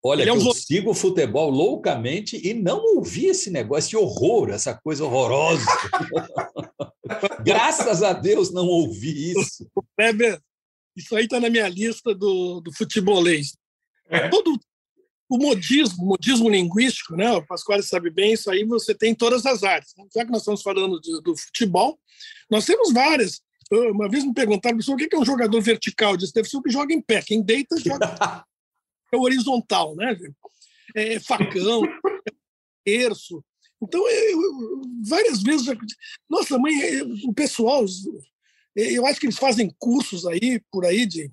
[0.02, 0.36] Olha, é um...
[0.36, 5.64] eu sigo o futebol loucamente e não ouvi esse negócio, esse horror, essa coisa horrorosa.
[7.44, 9.68] Graças a Deus não ouvi isso.
[9.98, 10.40] Weber,
[10.96, 13.56] isso aí está na minha lista do, do futebolês.
[14.08, 14.28] É.
[14.28, 14.58] Todo,
[15.28, 17.30] o modismo, modismo linguístico, né?
[17.32, 19.92] O Pascoal sabe bem, isso aí você tem em todas as áreas.
[20.14, 21.98] Já que nós estamos falando de, do futebol,
[22.50, 23.40] nós temos várias.
[23.70, 26.12] Uma vez me perguntaram, o que é um jogador vertical?
[26.12, 27.20] Eu disse, deve ser o que joga em pé.
[27.20, 28.06] Quem deita, joga
[29.12, 30.16] é horizontal, né?
[30.94, 31.84] É facão,
[32.26, 32.32] é
[32.84, 33.44] terço.
[33.80, 35.66] Então, eu, eu, várias vezes...
[36.28, 36.74] Nossa, mãe,
[37.24, 37.84] o pessoal...
[38.74, 41.30] Eu acho que eles fazem cursos aí, por aí, de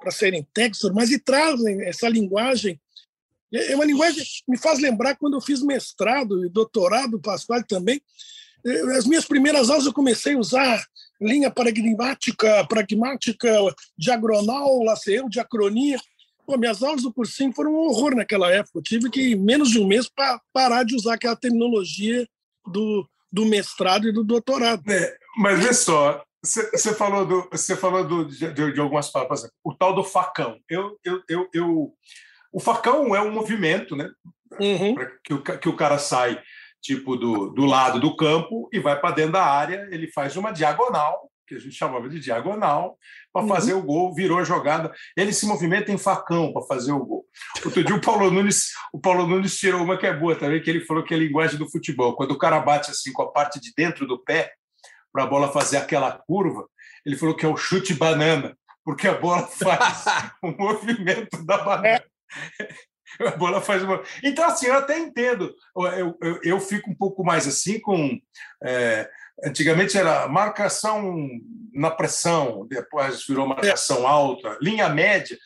[0.00, 2.80] para serem técnicos, mas e trazem essa linguagem
[3.52, 7.62] é, é uma linguagem que me faz lembrar quando eu fiz mestrado e doutorado, Pascoal
[7.64, 8.00] também.
[8.96, 10.84] As minhas primeiras aulas eu comecei a usar
[11.20, 13.48] linha pragmática, pragmática,
[13.96, 15.98] diagonal, laceiro, diacronia.
[16.48, 18.78] Pô, minhas aulas do cursinho foram um horror naquela época.
[18.78, 22.26] Eu tive que, em menos de um mês, para parar de usar aquela terminologia
[22.66, 24.82] do, do mestrado e do doutorado.
[24.90, 29.74] É, mas vê só, você falou, do, você falou do, de, de, algumas palavras, o
[29.74, 30.58] tal do facão.
[30.70, 31.94] Eu, eu, eu, eu
[32.50, 34.08] o facão é um movimento, né?
[34.58, 34.94] Uhum.
[35.22, 36.42] Que, o, que o cara sai
[36.80, 40.50] tipo do, do lado do campo e vai para dentro da área, ele faz uma
[40.50, 42.98] diagonal, que a gente chamava de diagonal,
[43.32, 43.48] para uhum.
[43.48, 44.92] fazer o gol, virou a jogada.
[45.16, 47.24] Ele se movimenta em facão para fazer o gol.
[47.64, 50.68] Outro dia o Paulo Nunes, o Paulo Nunes tirou uma que é boa também, que
[50.68, 52.14] ele falou que é a linguagem do futebol.
[52.14, 54.52] Quando o cara bate assim com a parte de dentro do pé
[55.12, 56.68] para a bola fazer aquela curva,
[57.04, 60.04] ele falou que é o chute banana, porque a bola faz
[60.42, 62.04] o movimento da banana.
[62.60, 62.88] É.
[63.20, 64.02] A bola faz uma.
[64.22, 65.52] Então, assim, eu até entendo.
[65.76, 68.18] Eu, eu, eu fico um pouco mais assim com.
[68.62, 69.08] É,
[69.44, 71.16] antigamente era marcação
[71.72, 75.38] na pressão, depois virou marcação alta, linha média,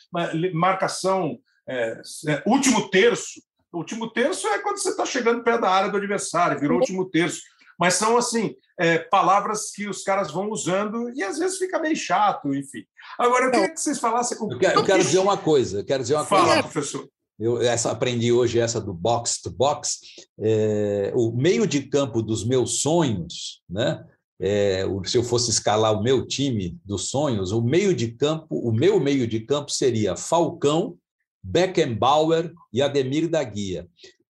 [0.53, 1.37] marcação
[1.67, 3.41] é, é, último terço.
[3.71, 7.09] O último terço é quando você está chegando perto da área do adversário, virou último
[7.09, 7.41] terço.
[7.79, 11.95] Mas são, assim, é, palavras que os caras vão usando e às vezes fica meio
[11.95, 12.83] chato, enfim.
[13.17, 14.37] Agora, eu queria que vocês falassem...
[14.39, 16.63] Eu quero, eu quero dizer uma coisa, eu quero dizer uma Fala, coisa.
[16.63, 17.09] professor.
[17.43, 19.99] Eu essa, aprendi hoje essa do box to box.
[20.39, 24.01] É, o meio de campo dos meus sonhos, né?
[24.39, 28.71] É, se eu fosse escalar o meu time dos sonhos, o meio de campo, o
[28.71, 30.97] meu meio de campo seria Falcão,
[31.43, 33.89] Beckenbauer e Ademir da Guia.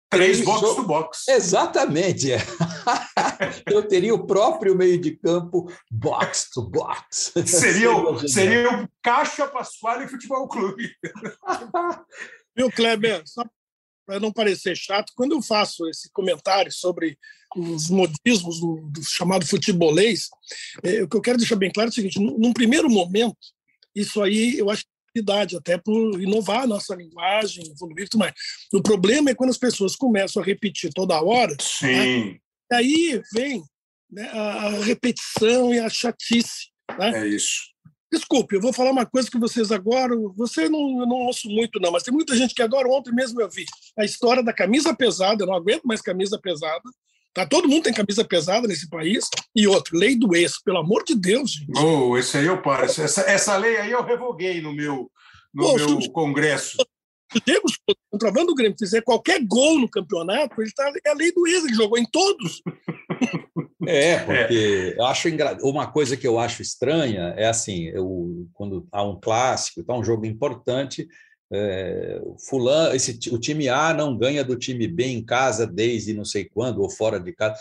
[0.09, 1.29] Três box to box.
[1.29, 2.29] Exatamente.
[3.67, 7.33] Eu teria o próprio meio de campo box to box.
[7.47, 10.91] Seria, o, seria o Caixa Pascoal e Futebol Clube.
[12.61, 13.23] Viu, Kleber?
[13.25, 13.43] Só
[14.07, 17.17] para não parecer chato, quando eu faço esse comentário sobre
[17.57, 20.29] os modismos do, do chamado futebolês,
[20.83, 23.39] é, o que eu quero deixar bem claro é o seguinte: num, num primeiro momento,
[23.95, 24.85] isso aí eu acho
[25.15, 28.35] idade, até por inovar a nossa linguagem, evoluir e tudo mais.
[28.73, 31.57] O problema é quando as pessoas começam a repetir toda hora.
[31.61, 31.87] Sim.
[31.87, 32.39] Né?
[32.71, 33.65] E aí vem
[34.11, 36.69] né, a repetição e a chatice.
[36.97, 37.25] Né?
[37.25, 37.70] É isso.
[38.13, 40.15] Desculpe, eu vou falar uma coisa que vocês agora.
[40.37, 43.49] Você não, não ouço muito, não, mas tem muita gente que agora, ontem mesmo eu
[43.49, 43.65] vi
[43.97, 45.43] a história da camisa pesada.
[45.43, 46.83] Eu não aguento mais camisa pesada.
[47.33, 47.47] Tá?
[47.47, 49.29] Todo mundo tem camisa pesada nesse país.
[49.55, 51.79] E outro, lei do ex, pelo amor de Deus, gente.
[51.79, 52.85] Oh, esse aí eu paro.
[52.85, 55.09] Essa, essa lei aí eu revoguei no meu,
[55.55, 56.79] no meu se, congresso.
[57.33, 57.67] Se o Diego,
[58.11, 61.65] contrabando do Grêmio, fizer qualquer gol no campeonato, ele tá, é a lei do ex,
[61.65, 62.61] ele jogou em todos.
[63.89, 65.01] É, porque é.
[65.01, 65.57] eu acho engra...
[65.63, 70.05] uma coisa que eu acho estranha é assim, eu, quando há um clássico, tá um
[70.05, 71.09] jogo importante,
[71.53, 76.25] é, fulano, esse, o time A não ganha do time B em casa desde não
[76.25, 77.59] sei quando, ou fora de casa.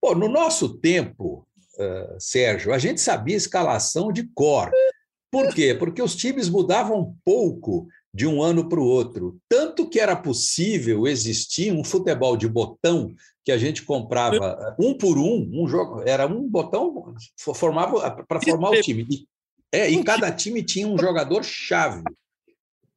[0.00, 1.46] Pô, no nosso tempo,
[1.78, 4.70] uh, Sérgio, a gente sabia escalação de cor.
[5.30, 5.74] Por quê?
[5.74, 9.38] Porque os times mudavam pouco de um ano para o outro.
[9.48, 13.14] Tanto que era possível existir um futebol de botão
[13.48, 17.14] que a gente comprava um por um, um jogo, era um botão
[17.56, 19.06] formava para formar o time.
[19.10, 19.26] E,
[19.72, 22.02] é, e cada time tinha um jogador chave.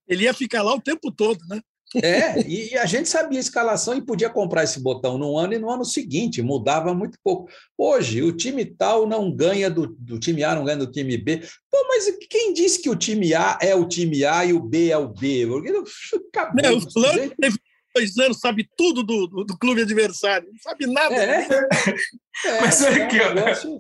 [0.06, 1.62] Ele ia ficar lá o tempo todo, né?
[2.04, 5.58] É, e a gente sabia a escalação e podia comprar esse botão no ano e
[5.58, 7.50] no ano seguinte, mudava muito pouco.
[7.78, 11.48] Hoje, o time tal não ganha do, do time A, não ganha do time B.
[11.72, 14.90] Pô, mas quem disse que o time A é o time A e o B
[14.90, 15.48] é o B?
[15.48, 15.70] Porque
[16.36, 16.62] acabou.
[16.62, 17.58] Meu, o fulano teve
[17.94, 21.16] dois anos, sabe tudo do, do, do, clube adversário, não sabe nada.
[21.16, 21.48] É.
[22.46, 23.34] é mas olha aqui, ó.
[23.34, 23.80] Negócio...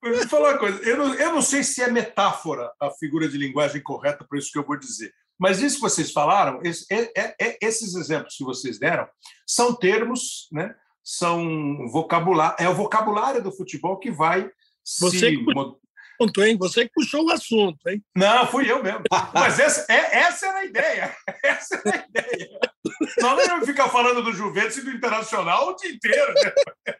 [0.00, 3.36] Vou falar uma coisa, eu não, eu não sei se é metáfora a figura de
[3.36, 7.10] linguagem correta para isso que eu vou dizer, mas isso que vocês falaram, esse, é,
[7.16, 9.08] é, é, esses exemplos que vocês deram,
[9.46, 10.74] são termos, né?
[11.08, 14.50] são vocabulário, é o vocabulário do futebol que vai
[14.84, 15.36] Você se...
[15.38, 15.54] Que
[16.42, 16.56] hein?
[16.58, 18.02] Você que puxou o assunto, hein?
[18.16, 19.02] Não, fui eu mesmo.
[19.34, 21.16] Mas essa, é, essa era a ideia.
[21.42, 22.60] Essa era a ideia.
[23.18, 26.94] Não é ficar falando do Juventus e do Internacional o dia inteiro, né?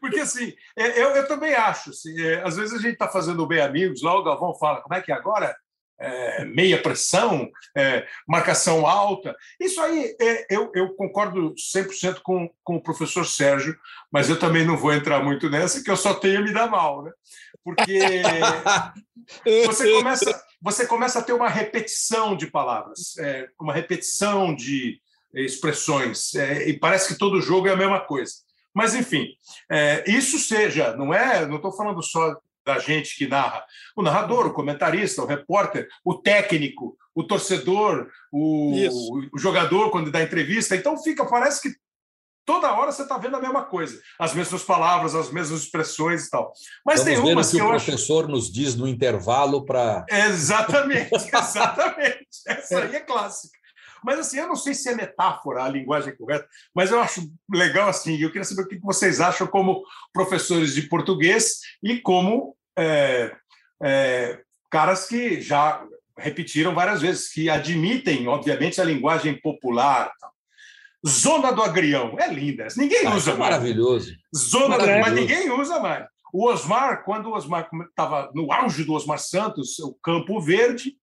[0.00, 1.90] Porque, assim, é, eu, eu também acho.
[1.90, 4.94] Assim, é, às vezes a gente está fazendo bem amigos, lá o Galvão fala, como
[4.94, 5.56] é que é agora?
[6.00, 9.36] É, meia pressão, é, marcação alta.
[9.60, 13.76] Isso aí, é, eu, eu, concordo 100% com, com o professor Sérgio,
[14.10, 16.70] mas eu também não vou entrar muito nessa, que eu só tenho a me dar
[16.70, 17.12] mal, né?
[17.62, 18.00] Porque
[19.66, 25.00] você começa, você começa a ter uma repetição de palavras, é, uma repetição de
[25.34, 28.32] expressões, é, e parece que todo jogo é a mesma coisa.
[28.74, 29.28] Mas, enfim,
[29.70, 32.36] é, isso seja, não é, não estou falando só
[32.72, 33.64] da gente que narra,
[33.96, 38.72] o narrador, o comentarista, o repórter, o técnico, o torcedor, o,
[39.32, 40.76] o jogador quando dá entrevista.
[40.76, 41.76] Então fica, parece que
[42.44, 46.30] toda hora você está vendo a mesma coisa, as mesmas palavras, as mesmas expressões e
[46.30, 46.52] tal.
[46.84, 48.32] Mas Vamos tem umas que, que o professor acho...
[48.32, 50.04] nos diz no intervalo para.
[50.08, 52.28] Exatamente, exatamente.
[52.46, 53.58] Essa aí é clássica.
[54.02, 57.88] Mas assim, eu não sei se é metáfora a linguagem correta, mas eu acho legal
[57.88, 58.16] assim.
[58.16, 63.36] Eu queria saber o que vocês acham como professores de português e como é,
[63.82, 65.84] é, caras que já
[66.16, 70.12] repetiram várias vezes, que admitem, obviamente, a linguagem popular.
[71.06, 73.52] Zona do Agrião, é linda, ninguém ah, usa é mais.
[73.52, 74.14] Maravilhoso.
[74.36, 74.98] Zona maravilhoso.
[74.98, 75.10] Do...
[75.10, 76.06] mas ninguém usa mais.
[76.32, 80.94] O Osmar, quando o Osmar estava no auge do Osmar Santos, o Campo Verde,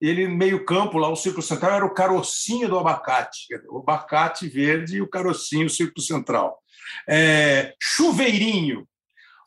[0.00, 4.96] ele meio campo lá, o círculo central era o carocinho do abacate, o abacate verde
[4.96, 6.58] e o carocinho, o círculo central.
[7.06, 8.88] É, chuveirinho,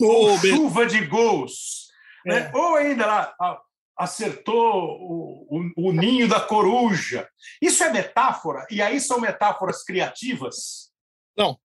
[0.04, 1.88] oh, chuva de gols,
[2.26, 2.36] né?
[2.36, 2.40] é.
[2.42, 2.52] né?
[2.54, 3.34] ou ainda lá,
[3.98, 7.28] acertou o, o, o, ninho da coruja.
[7.62, 8.66] Isso é metáfora?
[8.70, 10.92] E aí são metáforas criativas?
[11.38, 11.58] Não.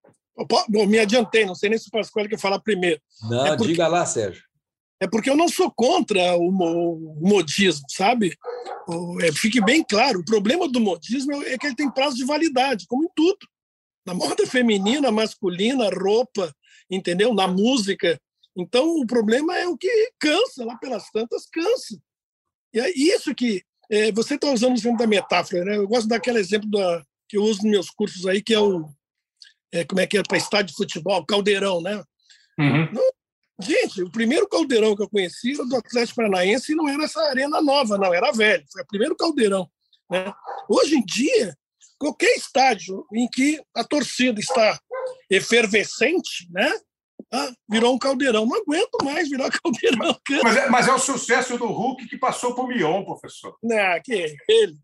[0.68, 3.00] Bom, me adiantei, não sei nem se o Pascoal quer falar primeiro.
[3.28, 3.72] Não, é porque...
[3.72, 4.48] diga lá, Sérgio
[5.00, 6.50] é porque eu não sou contra o,
[7.20, 8.36] modismo, sabe?
[9.22, 12.86] É, fique bem claro, o problema do modismo é que ele tem prazo de validade,
[12.88, 13.38] como em tudo.
[14.04, 16.52] Na moda feminina, masculina, roupa,
[16.90, 17.32] entendeu?
[17.34, 18.18] Na música.
[18.58, 21.98] Então, o problema é o que cansa, lá pelas tantas, cansa.
[22.72, 25.76] E é isso que é, você está usando o exemplo da metáfora, né?
[25.76, 28.88] Eu gosto daquele exemplo da, que eu uso nos meus cursos aí, que é o
[29.72, 32.02] é, como é que é para estádio de futebol, caldeirão, né?
[32.58, 32.92] Uhum.
[32.92, 33.02] Não,
[33.60, 37.20] gente, o primeiro caldeirão que eu conheci era do Atlético Paranaense e não era essa
[37.20, 39.70] arena nova, não, era velho, foi o primeiro caldeirão.
[40.10, 40.32] Né?
[40.68, 41.56] Hoje em dia,
[41.98, 44.80] qualquer estádio em que a torcida está
[45.30, 46.72] efervescente, né?
[47.32, 48.46] Ah, virou um caldeirão.
[48.46, 50.16] Não aguento mais virar caldeirão.
[50.42, 53.56] Mas é, mas é o sucesso do Hulk que passou para o Mion, professor.
[53.62, 54.76] Não, que ele.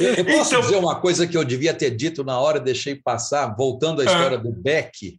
[0.00, 0.60] Eu, posso então...
[0.62, 4.06] dizer uma coisa que eu devia ter dito na hora, deixei passar, voltando à ah.
[4.06, 4.40] história ah.
[4.40, 5.18] do Beck,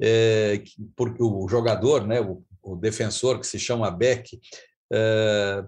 [0.00, 0.62] é,
[0.96, 4.40] porque o jogador, né, o, o, defensor que se chama Beck,
[4.92, 5.64] é,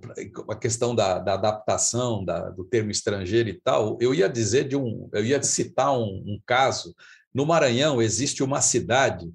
[0.48, 4.76] a questão da, da adaptação da, do termo estrangeiro e tal, eu ia dizer de
[4.76, 6.94] um, eu ia citar um, um caso.
[7.32, 9.26] No Maranhão existe uma cidade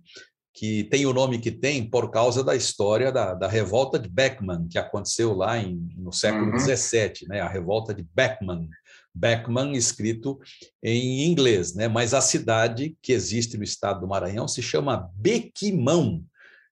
[0.54, 4.68] que tem o nome que tem por causa da história da, da revolta de Beckman,
[4.68, 7.28] que aconteceu lá em, no século XVII, uhum.
[7.30, 7.41] né?
[7.41, 8.68] a revolta de Beckman.
[9.14, 10.39] Beckman escrito
[10.84, 11.88] em inglês, né?
[11.88, 16.24] mas a cidade que existe no estado do Maranhão se chama Bequimão.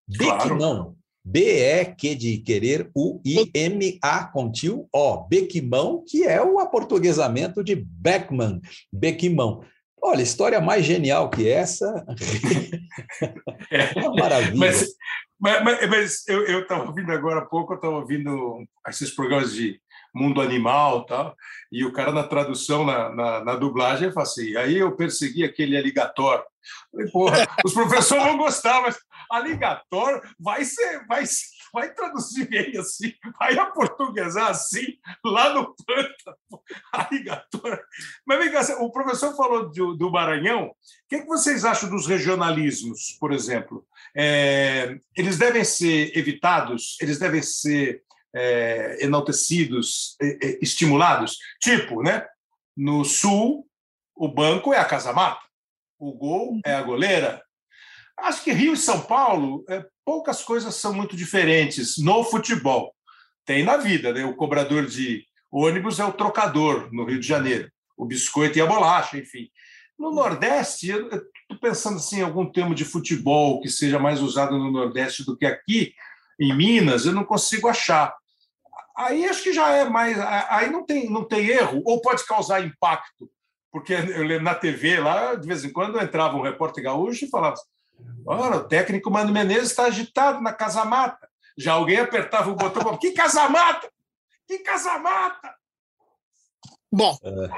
[0.07, 0.75] Bequimão.
[0.75, 0.97] Claro.
[1.29, 5.27] B-E-Q de querer, U-I-M-A com tio O.
[5.27, 8.61] Bequimão, que é o aportuguesamento de Beckman,
[8.93, 9.61] Bequimão.
[10.01, 12.05] Olha, história mais genial que essa.
[13.69, 14.55] É uma maravilha.
[14.55, 14.95] Mas,
[15.39, 19.79] mas, mas eu estava ouvindo agora há pouco, eu estava ouvindo esses programas de
[20.15, 21.35] mundo animal tal,
[21.71, 25.77] e o cara na tradução, na, na, na dublagem, fala assim, aí eu persegui aquele
[25.77, 26.43] aligator.
[26.91, 28.97] Falei, porra, os professores vão gostar, mas
[29.29, 36.61] aligator vai ser, vai ser vai traduzir bem assim, vai aportuguesar assim, lá no pântano,
[36.93, 37.83] arigatora.
[38.25, 40.75] Mas vem cá, o professor falou do, do Maranhão, o
[41.09, 43.85] que, é que vocês acham dos regionalismos, por exemplo?
[44.15, 48.03] É, eles devem ser evitados, eles devem ser
[48.35, 51.37] é, enaltecidos, é, estimulados?
[51.61, 52.25] Tipo, né?
[52.77, 53.67] no Sul,
[54.15, 55.41] o banco é a casa-mata,
[55.97, 57.43] o gol é a goleira,
[58.19, 62.93] Acho que Rio e São Paulo, é, poucas coisas são muito diferentes no futebol.
[63.45, 64.25] Tem na vida, né?
[64.25, 68.65] O cobrador de ônibus é o trocador no Rio de Janeiro, o biscoito e a
[68.65, 69.49] bolacha, enfim.
[69.97, 74.71] No Nordeste, estou pensando assim, em algum termo de futebol que seja mais usado no
[74.71, 75.93] Nordeste do que aqui,
[76.39, 78.15] em Minas, eu não consigo achar.
[78.95, 80.17] Aí acho que já é mais.
[80.49, 83.29] Aí não tem, não tem erro, ou pode causar impacto.
[83.71, 87.29] Porque eu lembro na TV lá, de vez em quando entrava um repórter gaúcho e
[87.29, 87.55] falava:
[88.25, 91.29] Ora, o técnico Mano Menezes está agitado na casa-mata.
[91.57, 92.97] Já alguém apertava o botão.
[92.97, 93.89] que casa-mata?
[94.47, 95.55] Que casa-mata?
[96.91, 97.49] Bom, é.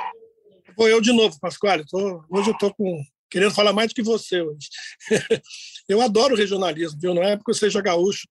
[0.77, 1.83] vou eu de novo, Pascoal.
[1.85, 4.69] Tô, hoje eu estou com, querendo falar mais do que você hoje.
[5.89, 7.13] eu adoro regionalismo, viu?
[7.13, 8.27] Não é porque eu seja gaúcho.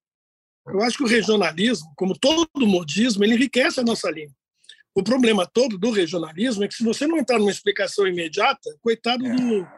[0.66, 4.34] Eu acho que o regionalismo, como todo modismo, ele enriquece a nossa língua.
[4.94, 9.24] O problema todo do regionalismo é que se você não entrar numa explicação imediata, coitado
[9.26, 9.30] é.
[9.30, 9.68] do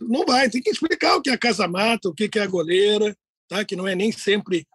[0.00, 3.16] não vai, tem que explicar o que é a casa-mata, o que é a goleira,
[3.48, 3.64] tá?
[3.64, 4.66] que não é nem sempre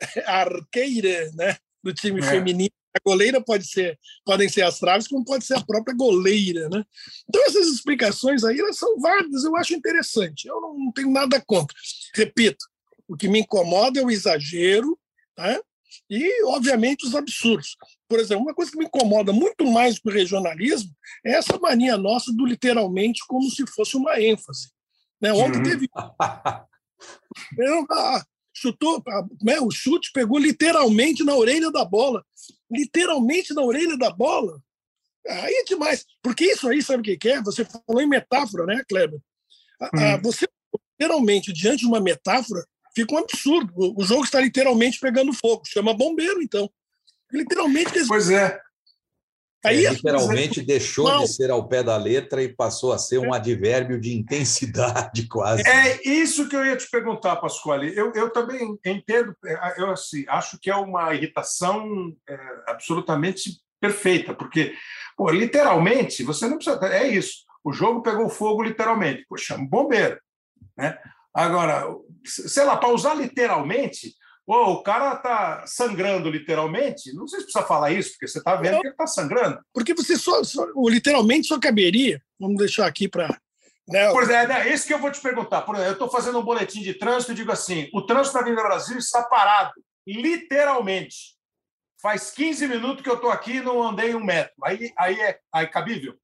[0.26, 1.56] a arqueira né?
[1.82, 2.22] do time é.
[2.22, 2.70] feminino.
[2.94, 6.66] A goleira pode ser, podem ser as traves, como pode ser a própria goleira.
[6.70, 6.82] Né?
[7.28, 10.48] Então, essas explicações aí elas são válidas, eu acho interessante.
[10.48, 11.76] Eu não tenho nada contra.
[12.14, 12.64] Repito,
[13.06, 14.98] o que me incomoda é o exagero
[15.36, 15.60] tá?
[16.08, 17.76] E, obviamente, os absurdos.
[18.08, 20.90] Por exemplo, uma coisa que me incomoda muito mais do regionalismo
[21.24, 24.70] é essa mania nossa do literalmente como se fosse uma ênfase.
[25.20, 25.32] Né?
[25.32, 25.64] Ontem uhum.
[25.64, 25.88] teve.
[27.90, 28.24] Ah,
[28.54, 29.02] chutou,
[29.42, 29.60] né?
[29.60, 32.24] o chute pegou literalmente na orelha da bola.
[32.70, 34.58] Literalmente na orelha da bola.
[35.28, 36.06] Aí é demais.
[36.22, 37.42] Porque isso aí, sabe o que é?
[37.42, 39.20] Você falou em metáfora, né, Kleber?
[39.80, 40.22] Uhum.
[40.22, 40.48] Você,
[40.98, 42.64] literalmente, diante de uma metáfora,
[42.96, 43.72] fica um absurdo.
[43.76, 45.62] O jogo está literalmente pegando fogo.
[45.66, 46.70] Chama bombeiro, então.
[47.30, 48.06] Literalmente.
[48.08, 48.58] Pois é.
[49.64, 51.24] Aí, é, literalmente deixou não.
[51.24, 55.68] de ser ao pé da letra e passou a ser um advérbio de intensidade, quase.
[55.68, 57.92] É isso que eu ia te perguntar, Pasquale.
[57.96, 62.38] Eu, eu também entendo, é, eu assim, acho que é uma irritação é,
[62.68, 64.72] absolutamente perfeita, porque,
[65.16, 66.78] pô, literalmente, você não precisa.
[66.86, 67.44] É isso.
[67.64, 69.26] O jogo pegou fogo literalmente.
[69.28, 70.20] Pô, chama um bombeiro.
[70.76, 70.96] Né?
[71.36, 71.84] Agora,
[72.24, 74.14] sei lá, para usar literalmente,
[74.46, 77.12] o cara está sangrando literalmente.
[77.12, 79.60] Não sei se precisa falar isso, porque você está vendo não, que ele está sangrando.
[79.74, 82.22] Porque você só, só, literalmente só caberia.
[82.40, 83.38] Vamos deixar aqui para.
[83.86, 85.60] Né, pois é, é isso que eu vou te perguntar.
[85.60, 88.40] Por exemplo, eu estou fazendo um boletim de trânsito e digo assim: o trânsito na
[88.40, 89.74] Avenida Brasil está parado.
[90.06, 91.36] literalmente.
[92.00, 94.54] Faz 15 minutos que eu estou aqui e não andei um metro.
[94.64, 96.14] Aí, aí é aí cabível?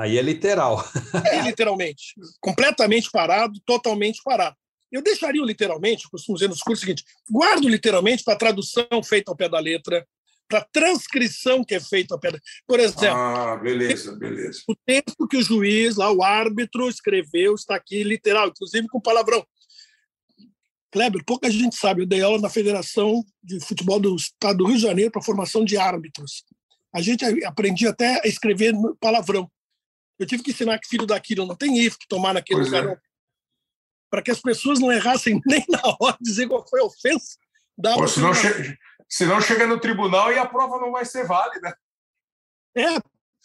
[0.00, 0.82] Aí é literal.
[1.30, 2.14] É, literalmente.
[2.40, 4.56] Completamente parado, totalmente parado.
[4.90, 8.86] Eu deixaria o literalmente, costumo dizer nos cursos o seguinte: guardo literalmente para a tradução
[9.04, 10.06] feita ao pé da letra,
[10.48, 13.18] para a transcrição que é feita ao pé da Por exemplo.
[13.18, 14.62] Ah, beleza, beleza.
[14.66, 19.46] O texto que o juiz, lá, o árbitro, escreveu está aqui literal, inclusive com palavrão.
[20.90, 24.76] Kleber, pouca gente sabe, eu dei aula na Federação de Futebol do Estado do Rio
[24.76, 26.42] de Janeiro para formação de árbitros.
[26.92, 29.48] A gente aprendia até a escrever palavrão.
[30.20, 32.92] Eu tive que ensinar que filho daquilo não tem if, que tomar naquele pois lugar.
[32.92, 33.00] É.
[34.10, 37.38] Para que as pessoas não errassem nem na hora de dizer qual foi a ofensa.
[37.94, 38.78] Pô, senão, che...
[39.08, 41.74] senão chega no tribunal e a prova não vai ser válida.
[42.76, 43.00] É,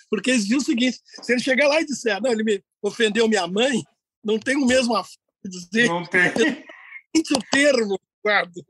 [0.10, 3.30] porque eles diziam o seguinte: se ele chegar lá e disser, não, ele me ofendeu
[3.30, 3.82] minha mãe,
[4.22, 5.06] não tem o mesmo a
[5.46, 5.88] dizer.
[5.88, 6.28] Não tem.
[6.28, 8.62] o termo, guarda.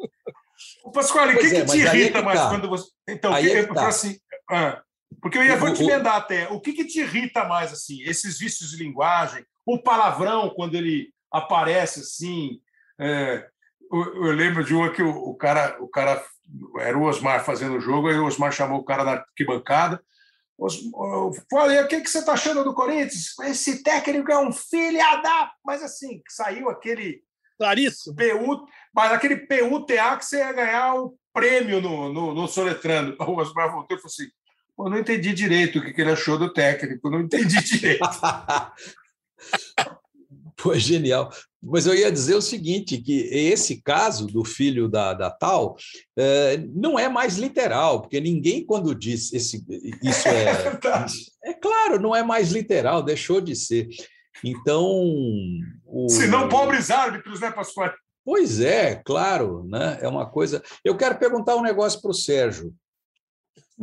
[0.84, 2.50] O Pascoal, o que, é, que te irrita que mais tá.
[2.50, 2.92] quando você.
[3.10, 3.88] Então, aí que, é que tá.
[3.88, 4.20] assim,
[4.52, 4.84] ah,
[5.22, 6.48] porque eu ia vou te emendar até.
[6.50, 8.02] O que, que te irrita mais, assim?
[8.04, 12.60] Esses vícios de linguagem, o palavrão, quando ele aparece assim.
[13.00, 13.48] É,
[13.92, 16.24] eu, eu, lembro de uma que o, o, cara, o cara
[16.80, 20.02] era o Osmar fazendo o jogo, aí o Osmar chamou o cara na arquibancada.
[21.52, 23.38] Falei, o que, que você está achando do Corinthians?
[23.44, 25.52] Esse técnico é um filho da.
[25.66, 27.22] Mas assim, saiu aquele
[27.58, 28.16] Claríssimo.
[28.16, 33.16] PU, mas aquele PUTA que você ia ganhar o prêmio no, no, no Soletrando.
[33.20, 34.30] O Osmar voltou e falou assim:
[34.78, 38.08] eu não entendi direito o que ele achou do técnico, não entendi direito.
[40.58, 41.32] Pô, genial.
[41.62, 45.76] Mas eu ia dizer o seguinte, que esse caso do filho da, da tal
[46.18, 49.64] é, não é mais literal, porque ninguém quando diz esse,
[50.04, 50.46] isso é...
[51.46, 53.88] É, é claro, não é mais literal, deixou de ser.
[54.44, 54.84] Então.
[55.86, 56.10] O...
[56.10, 57.94] Se não pobres árbitros, né, Pascoal?
[58.24, 60.00] Pois é, claro, né?
[60.02, 60.64] É uma coisa.
[60.84, 62.74] Eu quero perguntar um negócio para o Sérgio.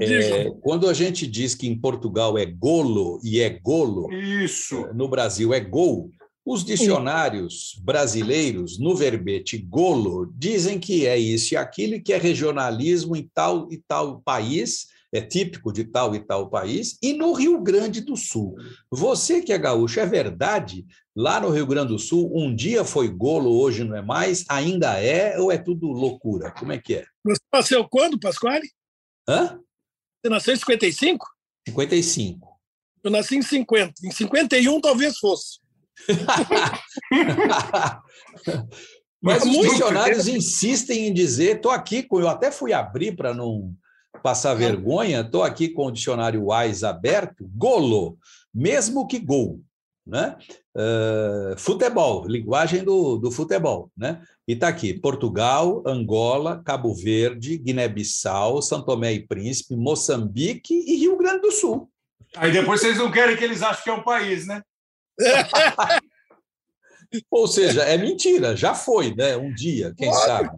[0.01, 4.87] É, quando a gente diz que em Portugal é golo e é golo, isso.
[4.95, 6.11] no Brasil é gol,
[6.45, 12.19] os dicionários brasileiros, no verbete golo, dizem que é isso e aquilo, e que é
[12.19, 17.33] regionalismo em tal e tal país, é típico de tal e tal país, e no
[17.33, 18.57] Rio Grande do Sul.
[18.91, 20.85] Você que é gaúcho, é verdade?
[21.15, 24.99] Lá no Rio Grande do Sul, um dia foi golo, hoje não é mais, ainda
[24.99, 26.51] é, ou é tudo loucura?
[26.51, 27.05] Como é que é?
[27.25, 28.69] Você nasceu quando, Pasquale?
[29.29, 29.61] Hã?
[30.23, 31.27] Você nasceu em 55?
[31.69, 32.49] 55.
[33.03, 33.95] Eu nasci em 50.
[34.05, 35.59] Em 51 talvez fosse.
[39.21, 43.75] Mas os funcionários insistem em dizer, estou aqui, eu até fui abrir para não
[44.23, 48.19] passar vergonha, estou aqui com o dicionário Wise aberto, golo,
[48.53, 49.61] mesmo que gol,
[50.07, 50.37] né?
[50.75, 54.21] Uh, futebol, linguagem do, do futebol, né?
[54.47, 61.17] E está aqui: Portugal, Angola, Cabo Verde, Guiné-Bissau, São Tomé e Príncipe, Moçambique e Rio
[61.17, 61.89] Grande do Sul.
[62.37, 64.63] Aí depois vocês não querem que eles achem que é um país, né?
[67.31, 69.37] Ou seja, é mentira, já foi, né?
[69.37, 70.51] Um dia, quem sabe.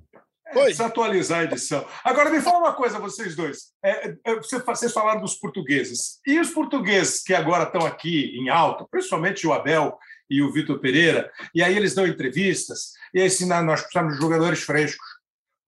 [0.49, 0.65] Oi.
[0.65, 1.87] Precisa atualizar a edição.
[2.05, 3.73] Agora, me fala uma coisa, vocês dois.
[3.83, 4.37] É, é,
[4.67, 6.21] vocês falaram dos portugueses.
[6.27, 10.79] E os portugueses que agora estão aqui em alta, principalmente o Abel e o Vitor
[10.81, 15.07] Pereira, e aí eles dão entrevistas, e aí assim, nós precisamos de jogadores frescos.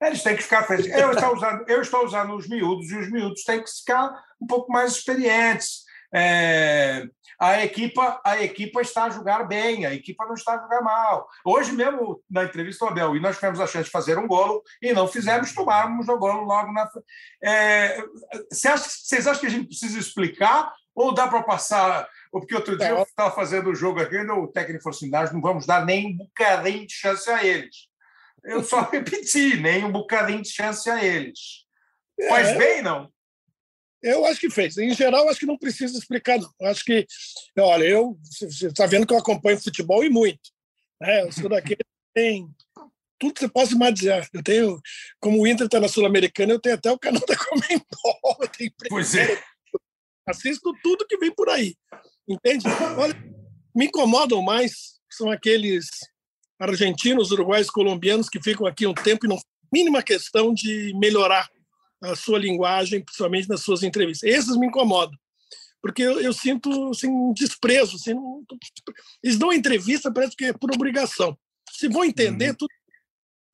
[0.02, 0.92] Eles têm que ficar frescos.
[0.92, 4.46] Eu estou usando, eu estou usando os miúdos, e os miúdos têm que ficar um
[4.46, 5.85] pouco mais experientes.
[6.14, 7.06] É,
[7.38, 11.28] a equipa, a equipa está a jogar bem, a equipa não está a jogar mal.
[11.44, 14.62] Hoje mesmo, na entrevista do Abel, e nós tivemos a chance de fazer um golo
[14.80, 16.88] e não fizemos, tomamos o golo logo na
[17.42, 18.02] é,
[18.50, 22.08] Vocês acham que a gente precisa explicar ou dá para passar?
[22.30, 25.40] Porque outro dia eu estava fazendo o jogo aqui o técnico falou assim: nós não
[25.40, 27.88] vamos dar nem um bocadinho de chance a eles.
[28.44, 31.66] Eu só repeti, nem um bocadinho de chance a eles.
[32.28, 32.58] Faz é.
[32.58, 33.10] bem, não?
[34.06, 34.78] Eu acho que fez.
[34.78, 36.52] Em geral, acho que não precisa explicar, não.
[36.62, 37.04] Acho que,
[37.58, 40.50] olha, eu, você está vendo que eu acompanho futebol e muito.
[41.00, 41.22] Né?
[41.22, 42.48] Eu sou daquele que tem
[43.18, 44.28] tudo que você possa imaginar.
[44.32, 44.80] Eu tenho,
[45.18, 48.38] como o Inter está na Sul-Americana, eu tenho até o canal da Comembol.
[48.88, 49.42] Pois é.
[50.28, 51.74] Assisto tudo que vem por aí.
[52.28, 52.64] Entende?
[52.96, 53.14] Olha,
[53.74, 55.88] me incomodam mais são aqueles
[56.60, 59.38] argentinos, uruguaios, colombianos que ficam aqui um tempo e não
[59.72, 61.48] mínima questão de melhorar
[62.02, 64.28] a sua linguagem, principalmente nas suas entrevistas.
[64.28, 65.16] Esses me incomodam,
[65.80, 67.96] porque eu, eu sinto assim, um desprezo.
[67.96, 68.44] Assim, não,
[69.22, 71.36] eles dão entrevista, parece que é por obrigação.
[71.70, 72.56] Se vão entender, uhum.
[72.56, 72.70] tudo.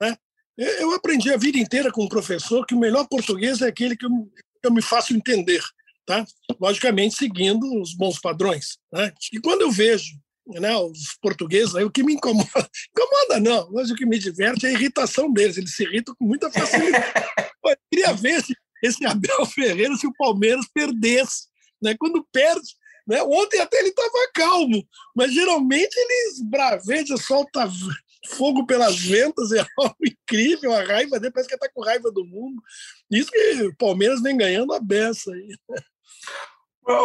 [0.01, 0.17] Né?
[0.57, 4.05] Eu aprendi a vida inteira com um professor que o melhor português é aquele que
[4.05, 4.11] eu,
[4.63, 5.63] eu me faço entender.
[6.05, 6.27] Tá?
[6.61, 8.79] Logicamente, seguindo os bons padrões.
[8.93, 9.13] Né?
[9.33, 10.13] E quando eu vejo
[10.47, 12.49] né, os portugueses, aí, o que me incomoda,
[12.91, 16.25] incomoda não, mas o que me diverte é a irritação deles, eles se irritam com
[16.25, 17.05] muita facilidade.
[18.03, 21.47] queria ver se esse Abel Ferreira se o Palmeiras perdesse.
[21.81, 21.95] Né?
[21.99, 22.75] Quando perde,
[23.07, 23.23] né?
[23.23, 27.69] ontem até ele estava calmo, mas geralmente eles bravejam, solta
[28.29, 32.25] fogo pelas ventas, é algo incrível, a raiva dele, parece que está com raiva do
[32.25, 32.63] mundo.
[33.11, 35.57] Isso que o Palmeiras vem ganhando a beça aí.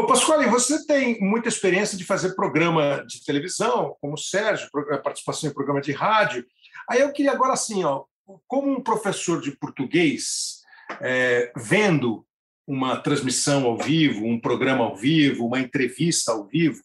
[0.08, 4.70] Pasquale, você tem muita experiência de fazer programa de televisão, como o Sérgio,
[5.04, 6.46] participação em programa de rádio.
[6.90, 8.06] Aí eu queria agora, assim, ó,
[8.48, 10.57] como um professor de português,
[11.02, 12.26] é, vendo
[12.68, 16.82] uma transmissão ao vivo, um programa ao vivo, uma entrevista ao vivo,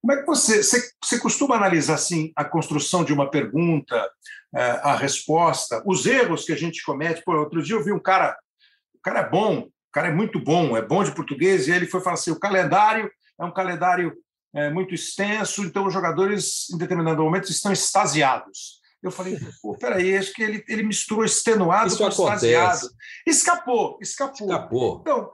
[0.00, 4.08] como é que você, você, você costuma analisar assim a construção de uma pergunta,
[4.54, 7.22] é, a resposta, os erros que a gente comete?
[7.24, 8.36] Pô, outro dia eu vi um cara,
[8.94, 11.86] o cara é bom, o cara é muito bom, é bom de português, e ele
[11.86, 13.10] foi falar assim: o calendário
[13.40, 14.14] é um calendário
[14.54, 18.78] é, muito extenso, então os jogadores, em determinado momento, estão extasiados.
[19.02, 22.88] Eu falei, pô, peraí, acho que ele, ele misturou extenuado Isso com extasiado.
[23.26, 24.46] Escapou, escapou.
[24.48, 24.98] Escapou.
[25.02, 25.30] Então,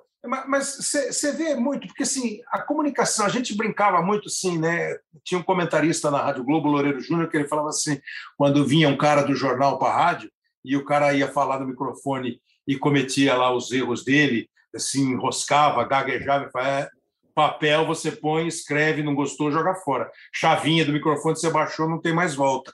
[0.49, 4.97] mas você vê muito, porque assim, a comunicação, a gente brincava muito assim, né?
[5.23, 8.01] Tinha um comentarista na Rádio Globo, Loureiro Júnior, que ele falava assim,
[8.37, 10.31] quando vinha um cara do jornal para a rádio,
[10.65, 15.85] e o cara ia falar no microfone e cometia lá os erros dele, assim, enroscava,
[15.85, 16.89] gaguejava, e falava, é,
[17.35, 20.11] papel você põe, escreve, não gostou, joga fora.
[20.33, 22.73] Chavinha do microfone você baixou, não tem mais volta.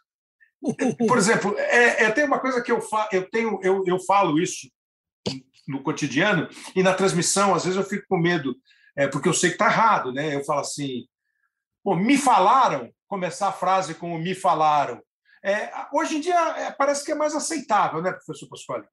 [1.09, 4.39] Por exemplo, é, é tem uma coisa que eu, fa eu tenho, eu, eu falo
[4.39, 4.71] isso
[5.67, 8.55] no cotidiano e na transmissão, às vezes eu fico com medo,
[8.97, 10.35] é, porque eu sei que está errado, né?
[10.35, 11.07] Eu falo assim,
[11.83, 15.01] pô, me falaram, começar a frase com me falaram.
[15.43, 18.85] É, hoje em dia é, parece que é mais aceitável, né, professor Pasquale?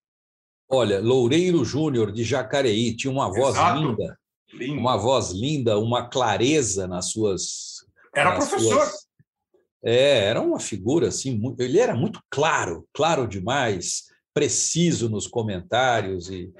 [0.69, 3.79] Olha, Loureiro Júnior de Jacareí tinha uma voz Exato.
[3.79, 4.19] linda,
[4.53, 4.79] Lindo.
[4.79, 7.85] uma voz linda, uma clareza nas suas.
[8.15, 8.73] Era nas professor.
[8.85, 9.06] suas-
[9.83, 14.03] É, era uma figura assim, mu- ele era muito claro, claro demais,
[14.33, 16.51] preciso nos comentários e,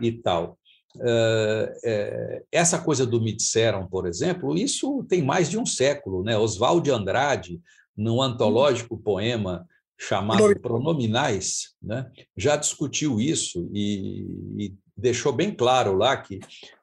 [0.00, 0.58] e tal.
[1.02, 6.38] Eh, essa coisa do me disseram, por exemplo, isso tem mais de um século, né?
[6.38, 7.60] Oswald de Andrade,
[7.96, 9.66] num antológico poema
[9.98, 10.62] chamado Pronominais.
[10.62, 12.10] Pronominais, né?
[12.36, 14.26] já discutiu isso e,
[14.58, 16.38] e deixou bem claro lá que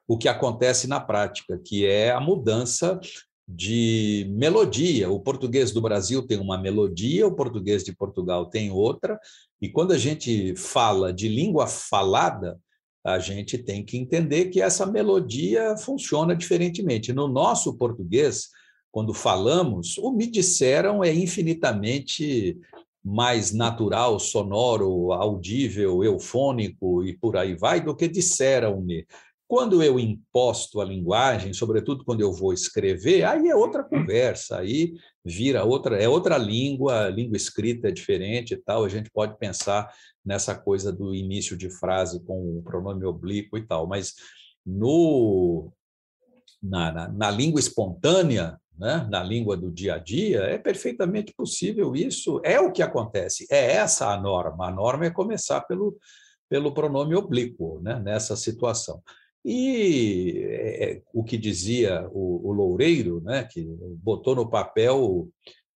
[0.06, 2.98] o que acontece na prática, que é a mudança
[3.54, 5.10] de melodia.
[5.10, 9.18] O português do Brasil tem uma melodia, o português de Portugal tem outra,
[9.60, 12.58] e quando a gente fala de língua falada,
[13.04, 17.12] a gente tem que entender que essa melodia funciona diferentemente.
[17.12, 18.48] No nosso português,
[18.90, 22.56] quando falamos, o me disseram é infinitamente
[23.04, 29.04] mais natural, sonoro, audível, eufônico e por aí vai, do que disseram-me.
[29.52, 34.94] Quando eu imposto a linguagem, sobretudo quando eu vou escrever, aí é outra conversa, aí
[35.22, 39.36] vira outra, é outra língua, a língua escrita é diferente e tal, a gente pode
[39.36, 39.92] pensar
[40.24, 44.14] nessa coisa do início de frase com o pronome oblíquo e tal, mas
[44.64, 45.70] no
[46.62, 51.94] na, na, na língua espontânea, né, na língua do dia a dia, é perfeitamente possível
[51.94, 54.68] isso, é o que acontece, é essa a norma.
[54.68, 55.98] A norma é começar pelo,
[56.48, 59.02] pelo pronome oblíquo né, nessa situação.
[59.44, 63.64] E é, o que dizia o, o Loureiro, né, que
[64.02, 65.28] botou no papel,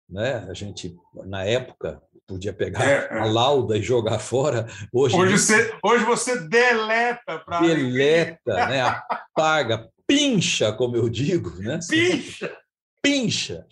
[0.09, 0.95] né, a gente,
[1.27, 3.19] na época, podia pegar É, é.
[3.21, 4.67] a lauda e jogar fora.
[4.93, 11.79] Hoje, Hoje você, hoje você deleta para deleta, né, apaga, pincha, como eu digo, né?
[11.89, 12.55] Picha!
[13.03, 13.67] pincha.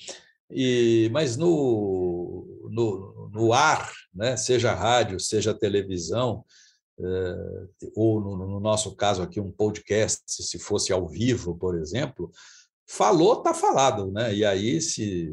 [0.51, 6.45] E, mas no, no, no ar, né, seja rádio, seja televisão,
[7.97, 12.30] ou no, no nosso caso aqui, um podcast, se fosse ao vivo, por exemplo,
[12.86, 14.11] falou, está falado.
[14.11, 14.34] Né?
[14.34, 15.32] E aí, se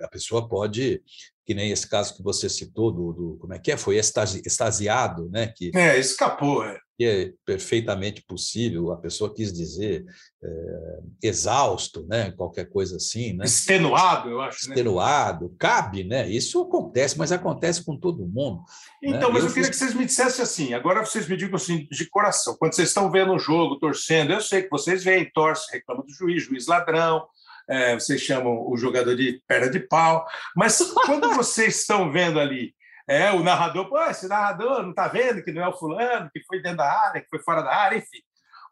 [0.00, 1.02] a pessoa pode,
[1.46, 3.76] que nem esse caso que você citou, do, do como é que é?
[3.76, 5.48] Foi extasi, extasiado, né?
[5.54, 6.64] Que, É, escapou.
[6.64, 6.78] É.
[6.96, 10.04] que é perfeitamente possível, a pessoa quis dizer
[10.42, 12.30] é, exausto, né?
[12.32, 13.44] qualquer coisa assim, né?
[13.44, 14.68] Extenuado, eu acho.
[14.68, 14.74] Né?
[14.74, 16.28] extenuado, cabe, né?
[16.30, 18.62] Isso acontece, mas acontece com todo mundo.
[19.02, 19.34] Então, né?
[19.34, 21.86] mas eu, Eu queria fiz- que vocês me dissessem assim, agora vocês me digam assim,
[21.90, 25.74] de coração, quando vocês estão vendo o jogo, torcendo, eu sei que vocês veem, torcem,
[25.74, 27.26] reclamam do juiz, juiz ladrão,
[27.68, 32.74] é, vocês chamam o jogador de perna de pau, mas quando vocês estão vendo ali,
[33.08, 36.42] é, o narrador, pô, esse narrador não está vendo que não é o fulano, que
[36.46, 38.22] foi dentro da área, que foi fora da área, enfim.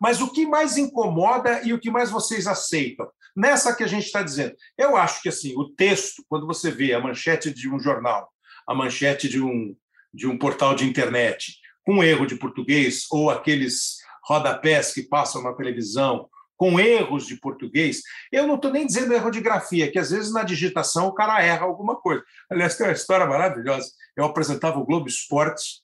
[0.01, 3.09] Mas o que mais incomoda e o que mais vocês aceitam?
[3.37, 4.55] Nessa que a gente está dizendo.
[4.77, 8.29] Eu acho que assim, o texto, quando você vê a manchete de um jornal,
[8.67, 9.77] a manchete de um,
[10.13, 15.53] de um portal de internet, com erro de português, ou aqueles rodapés que passam na
[15.53, 16.29] televisão
[16.63, 18.03] com erros de português.
[18.31, 21.43] Eu não estou nem dizendo erro de grafia, que às vezes na digitação o cara
[21.43, 22.23] erra alguma coisa.
[22.49, 23.91] Aliás, tem uma história maravilhosa.
[24.17, 25.83] Eu apresentava o Globo Esportes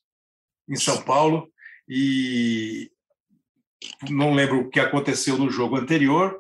[0.68, 1.50] em São Paulo
[1.88, 2.92] e
[4.08, 6.38] não lembro o que aconteceu no jogo anterior,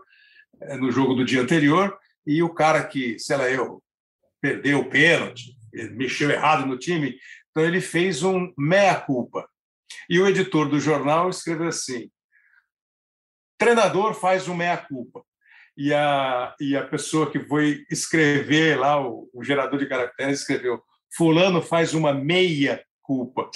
[0.60, 3.82] eh, no jogo do dia anterior, e o cara que, sei lá, eu,
[4.40, 5.56] perdeu o pênalti,
[5.96, 7.18] mexeu errado no time,
[7.50, 9.48] então ele fez um meia-culpa.
[10.08, 12.08] E o editor do jornal escreveu assim:
[13.58, 15.22] treinador faz um meia-culpa.
[15.76, 20.82] E a, e a pessoa que foi escrever lá, o, o gerador de caracteres, escreveu:
[21.16, 23.50] Fulano faz uma meia-culpa.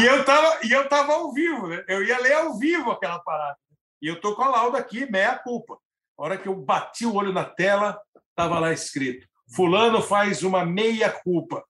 [0.00, 1.84] e eu estava e eu tava ao vivo, né?
[1.88, 3.58] eu ia ler ao vivo aquela parada.
[4.00, 5.78] E eu estou com a lauda aqui, meia-culpa.
[6.18, 8.00] A hora que eu bati o olho na tela,
[8.30, 11.64] estava lá escrito: Fulano faz uma meia-culpa.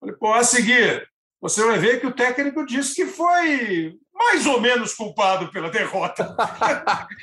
[0.00, 1.08] Falei, pô, a seguir,
[1.40, 6.36] você vai ver que o técnico disse que foi mais ou menos culpado pela derrota.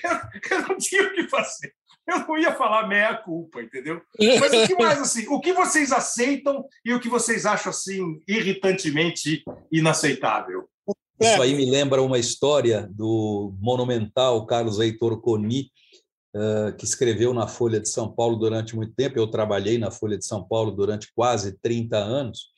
[0.03, 1.73] eu, eu não tinha o que fazer.
[2.07, 4.01] Eu não ia falar meia culpa, entendeu?
[4.39, 5.27] Mas o que mais assim?
[5.27, 10.67] O que vocês aceitam e o que vocês acham assim irritantemente inaceitável?
[11.19, 15.71] Isso aí me lembra uma história do monumental Carlos Heitor Coni,
[16.35, 19.17] eh, que escreveu na Folha de São Paulo durante muito tempo.
[19.17, 22.51] Eu trabalhei na Folha de São Paulo durante quase 30 anos.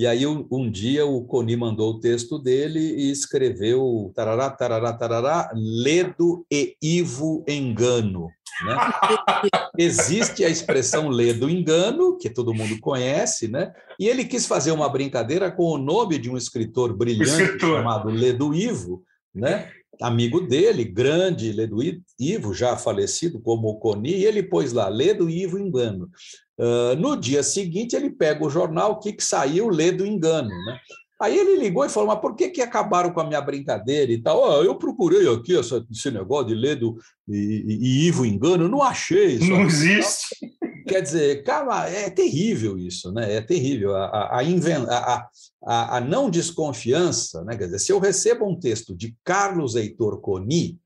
[0.00, 5.52] E aí, um, dia, o Coni mandou o texto dele e escreveu tarará, tarará, tarará,
[5.54, 8.30] ledo e ivo engano.
[8.64, 8.76] Né?
[9.76, 13.74] Existe a expressão ledo engano, que todo mundo conhece, né?
[13.98, 17.76] e ele quis fazer uma brincadeira com o nome de um escritor brilhante escritor.
[17.76, 19.02] chamado Ledo Ivo,
[19.34, 19.70] né?
[20.00, 21.76] amigo dele, grande Ledo
[22.18, 26.08] Ivo, já falecido como o Coni, e ele pôs lá, Ledo Ivo Engano.
[26.60, 30.50] Uh, no dia seguinte, ele pega o jornal, o que, que saiu, Ledo Engano.
[30.50, 30.78] Né?
[31.18, 34.18] Aí ele ligou e falou, mas por que, que acabaram com a minha brincadeira e
[34.18, 34.42] tal?
[34.42, 36.96] Oh, eu procurei aqui essa, esse negócio de Ledo
[37.26, 39.38] e, e, e Ivo Engano, não achei.
[39.38, 40.36] Não existe.
[40.86, 43.36] Quer dizer, cara, é terrível isso, né?
[43.36, 43.96] É terrível.
[43.96, 45.28] A, a, a,
[45.64, 47.56] a, a não desconfiança, né?
[47.56, 50.78] Quer dizer, se eu recebo um texto de Carlos Heitor Coni,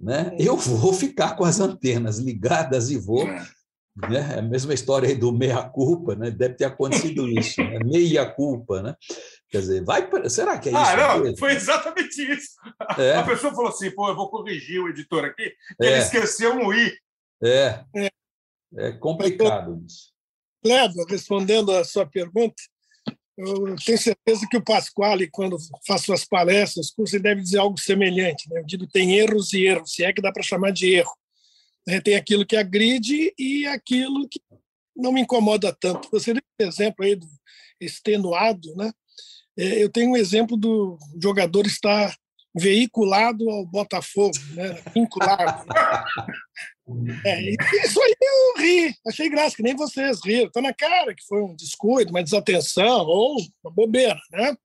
[0.00, 3.26] né, eu vou ficar com as antenas ligadas e vou.
[4.04, 4.08] É.
[4.08, 4.34] Né?
[4.36, 6.30] É a mesma história aí do meia-culpa, né?
[6.30, 7.78] deve ter acontecido isso, né?
[7.84, 8.82] meia-culpa.
[8.82, 8.94] Né?
[9.50, 10.08] Quer dizer, vai.
[10.28, 10.80] Será que é isso?
[10.80, 12.50] Ah, não, foi exatamente isso.
[12.98, 13.16] É.
[13.16, 15.92] A pessoa falou assim: pô, eu vou corrigir o editor aqui, que é.
[15.92, 16.92] ele esqueceu um I.
[17.42, 17.84] É.
[17.96, 18.10] é.
[18.76, 20.12] É complicado isso.
[20.62, 22.56] Cleber, respondendo a sua pergunta,
[23.36, 28.50] eu tenho certeza que o Pasquale, quando faz suas palestras, curso, deve dizer algo semelhante.
[28.50, 28.60] Né?
[28.60, 31.16] Eu digo tem erros e erros, se é que dá para chamar de erro.
[31.88, 32.02] Né?
[32.02, 34.38] Tem aquilo que agride e aquilo que
[34.94, 36.10] não me incomoda tanto.
[36.10, 37.26] Você deu um exemplo aí do
[37.80, 38.92] extenuado, né?
[39.56, 42.14] É, eu tenho um exemplo do jogador estar
[42.54, 44.78] veiculado ao Botafogo, né?
[44.94, 45.64] vinculado.
[47.22, 50.46] É, isso aí eu ri, achei graça, que nem vocês riram.
[50.46, 54.18] Está na cara que foi um descuido, uma desatenção ou uma bobeira.
[54.32, 54.56] Né?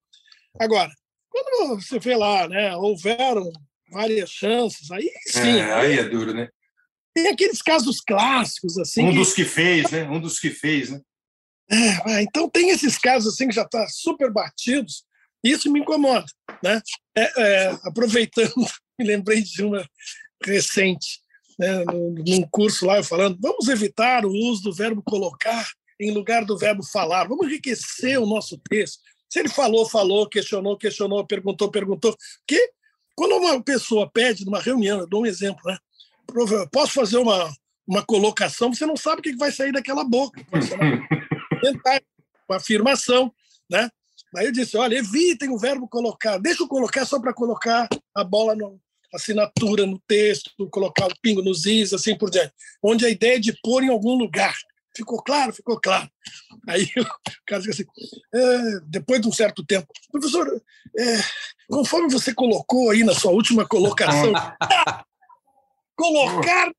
[0.58, 0.90] Agora,
[1.30, 3.52] quando você vê lá, né, houveram
[3.92, 5.60] várias chances, aí sim.
[5.60, 6.48] É, aí é duro, né?
[7.14, 9.04] Tem aqueles casos clássicos, assim.
[9.04, 10.04] Um dos que fez, né?
[10.10, 11.02] Um dos que fez, né?
[11.72, 15.04] É, então tem esses casos assim que já estão tá super batidos,
[15.44, 16.26] isso me incomoda.
[16.64, 16.82] Né?
[17.16, 18.54] É, é, aproveitando,
[19.00, 19.88] me lembrei de uma
[20.44, 21.20] recente,
[21.58, 25.68] né, num curso lá, eu falando, vamos evitar o uso do verbo colocar
[26.00, 29.00] em lugar do verbo falar, vamos enriquecer o nosso texto.
[29.30, 32.16] Se ele falou, falou, questionou, questionou, perguntou, perguntou.
[32.40, 32.72] Porque
[33.16, 35.78] quando uma pessoa pede numa reunião, eu dou um exemplo, né?
[36.72, 37.52] Posso fazer uma,
[37.88, 40.44] uma colocação, você não sabe o que vai sair daquela boca.
[40.50, 40.86] Pode ser uma,
[42.50, 43.34] uma afirmação,
[43.70, 43.90] né?
[44.36, 48.24] Aí eu disse: olha, evitem o verbo colocar, deixa eu colocar só para colocar a
[48.24, 48.70] bola na
[49.14, 52.52] assinatura no texto, colocar o pingo nos is, assim por diante,
[52.82, 54.56] onde a ideia é de pôr em algum lugar.
[54.96, 55.54] Ficou claro?
[55.54, 56.10] Ficou claro.
[56.68, 57.06] Aí o
[57.46, 57.86] cara disse assim,
[58.34, 60.48] é, depois de um certo tempo, professor,
[60.98, 61.20] é,
[61.68, 64.34] conforme você colocou aí na sua última colocação,
[65.96, 66.72] colocar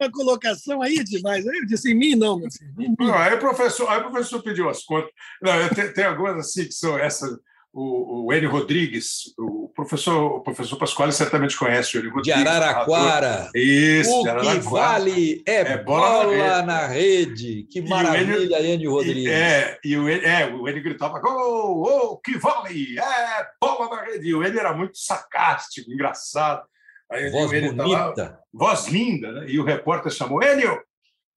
[0.00, 1.46] a colocação aí demais.
[1.46, 2.94] Aí eu disse, em mim não, meu filho.
[2.98, 5.10] Não, aí o professor, aí o professor pediu as contas.
[5.42, 7.30] Não, tem, tem algumas assim que são essas.
[7.78, 12.42] O, o Enio Rodrigues, o professor, o professor Pasquale certamente conhece o Enio Rodrigues.
[12.42, 13.50] De Araraquara.
[13.54, 14.58] Isso, o de Araraquara.
[14.58, 17.66] que vale é, é bola, bola na, rede.
[17.70, 19.30] Que maravilha, Enio, Enio Rodrigues.
[19.30, 24.04] É, e o Enio, é, o Enio gritava, gol, oh, que vale, é, bola na
[24.04, 24.26] rede.
[24.26, 26.62] E o Enio era muito sarcástico, engraçado.
[27.10, 28.40] Aí voz bonita.
[28.52, 29.46] voz linda, né?
[29.48, 30.82] E o repórter chamou, Enio,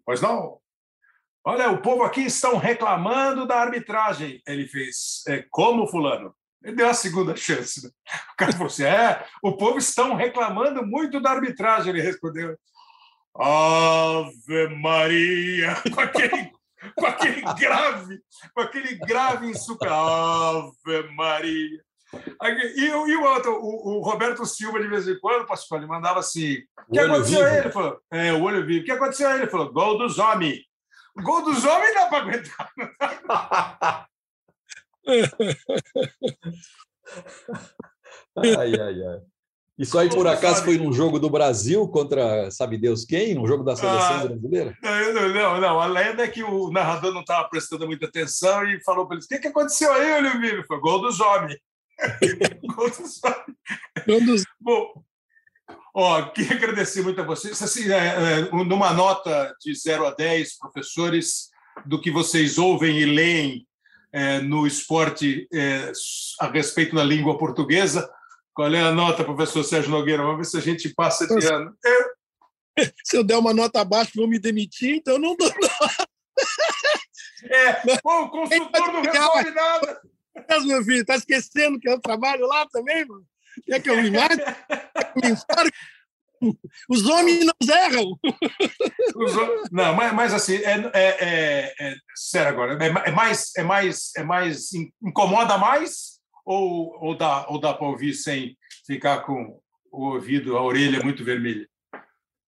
[0.06, 0.60] pois não?
[1.46, 4.42] Olha, o povo aqui estão reclamando da arbitragem.
[4.46, 6.36] Ele fez, é, como fulano?
[6.64, 7.84] Ele deu a segunda chance.
[7.84, 7.90] Né?
[8.34, 11.90] O cara falou assim: é, o povo estão reclamando muito da arbitragem.
[11.90, 12.58] Ele respondeu:
[13.36, 16.52] Ave Maria, com aquele,
[16.96, 18.20] com aquele grave,
[18.54, 19.90] com aquele grave insuca.
[19.90, 21.84] Ave Maria.
[22.76, 26.20] E, e o outro, o, o, Roberto Silva, de vez em quando, Pascoal, ele mandava
[26.20, 26.58] assim:
[26.88, 27.58] o que aconteceu aí?
[27.60, 28.82] Ele falou: é, o olho vivo.
[28.82, 29.42] O que aconteceu aí?
[29.42, 30.60] Ele falou: gol dos homens.
[31.18, 32.72] Gol dos homens dá para aguentar.
[38.38, 39.22] ai, ai, ai.
[39.78, 43.34] Isso aí, por acaso, foi num jogo do Brasil contra sabe Deus quem?
[43.34, 44.78] Num jogo da seleção ah, brasileira?
[44.84, 45.80] Não, não, não.
[45.80, 49.26] A lenda é que o narrador não estava prestando muita atenção e falou para eles:
[49.26, 50.66] o que, que aconteceu aí, Olívio?
[50.68, 51.58] Foi gol dos homens.
[54.60, 55.04] Bom,
[55.94, 57.62] ó, queria agradecer muito a vocês.
[57.62, 61.50] Assim, é, é, numa nota de 0 a 10, professores,
[61.86, 63.68] do que vocês ouvem e leem
[64.12, 65.92] é, no esporte é,
[66.40, 68.10] a respeito da língua portuguesa.
[68.54, 70.24] Qual é a nota, professor Sérgio Nogueira?
[70.24, 71.76] Vamos ver se a gente passa de ano.
[71.84, 72.20] Eu...
[73.04, 76.08] Se eu der uma nota abaixo, vou me demitir, então eu não dou nota.
[77.44, 80.02] É, pô, o consultor não resolve nada.
[80.48, 83.26] Mas, meu filho, está esquecendo que eu trabalho lá também, mano?
[83.66, 84.38] Quer que eu me mate?
[84.38, 85.72] Quer que eu me
[86.88, 88.20] os homens não erram.
[89.72, 94.12] Não, mas, mas assim, é, é, é, é sério agora, é, é, mais, é mais,
[94.16, 94.70] é mais
[95.04, 99.60] incomoda mais ou, ou dá, ou dá para ouvir sem ficar com
[99.92, 101.68] o ouvido, a orelha muito vermelha?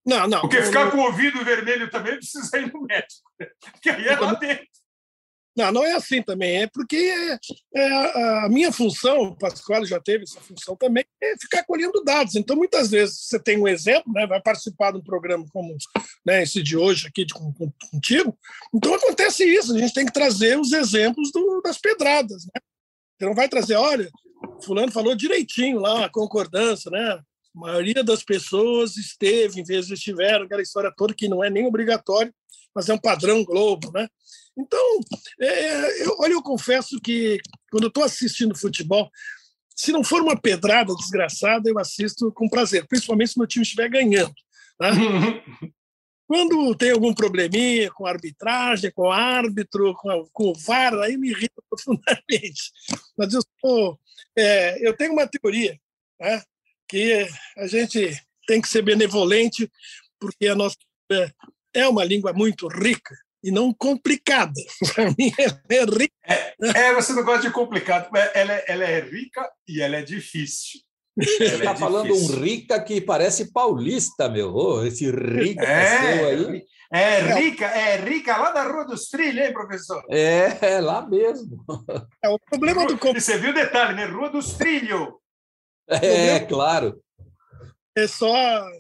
[0.06, 0.42] Não, não.
[0.42, 3.30] Porque ficar com o ouvido vermelho também precisa ir no médico,
[3.72, 4.66] porque aí é lá dentro.
[5.56, 6.62] Não, não é assim também.
[6.62, 7.40] É porque é,
[7.76, 12.36] é, a minha função, o Pascoal já teve essa função também, é ficar colhendo dados.
[12.36, 15.76] Então, muitas vezes, você tem um exemplo, né, vai participar de um programa como
[16.26, 17.54] né, esse de hoje aqui de, com,
[17.92, 18.38] contigo.
[18.74, 19.76] Então, acontece isso.
[19.76, 22.46] A gente tem que trazer os exemplos do, das pedradas.
[22.46, 22.62] Né?
[23.20, 24.10] Você não vai trazer, olha,
[24.64, 27.20] fulano falou direitinho lá, a concordância, né?
[27.54, 31.50] A maioria das pessoas esteve, em vez de estiveram, aquela história toda que não é
[31.50, 32.34] nem obrigatório,
[32.76, 34.08] mas é um padrão Globo, né?
[34.58, 35.00] Então,
[35.40, 37.40] é, eu, olha, eu confesso que
[37.72, 39.10] quando eu estou assistindo futebol,
[39.76, 43.90] se não for uma pedrada desgraçada, eu assisto com prazer, principalmente se meu time estiver
[43.90, 44.34] ganhando.
[44.80, 44.90] Né?
[46.28, 50.94] Quando tem algum probleminha com a arbitragem, com o árbitro, com, a, com o VAR,
[51.00, 52.72] aí me irrita profundamente.
[53.18, 54.00] Mas eu, sou,
[54.38, 55.78] é, eu tenho uma teoria,
[56.20, 56.42] né?
[56.88, 59.70] que a gente tem que ser benevolente,
[60.20, 60.78] porque a nossa
[61.74, 64.54] é, é uma língua muito rica e não complicada.
[64.94, 66.14] Para mim, ela é rica.
[66.28, 68.10] É, é, você não gosta de complicado.
[68.34, 70.80] Ela, é, ela é rica e ela é difícil.
[71.18, 74.54] Você está é falando um rica que parece paulista, meu.
[74.56, 76.64] Oh, esse rica é, aí.
[76.94, 80.04] É rica, é rica lá da Rua dos Trilhos, hein, professor?
[80.10, 81.64] É, é lá mesmo.
[82.22, 82.96] É o problema do.
[82.96, 84.06] E você viu o detalhe, né?
[84.06, 85.08] Rua dos Trilhos.
[85.88, 87.02] É, claro.
[87.96, 88.34] É só,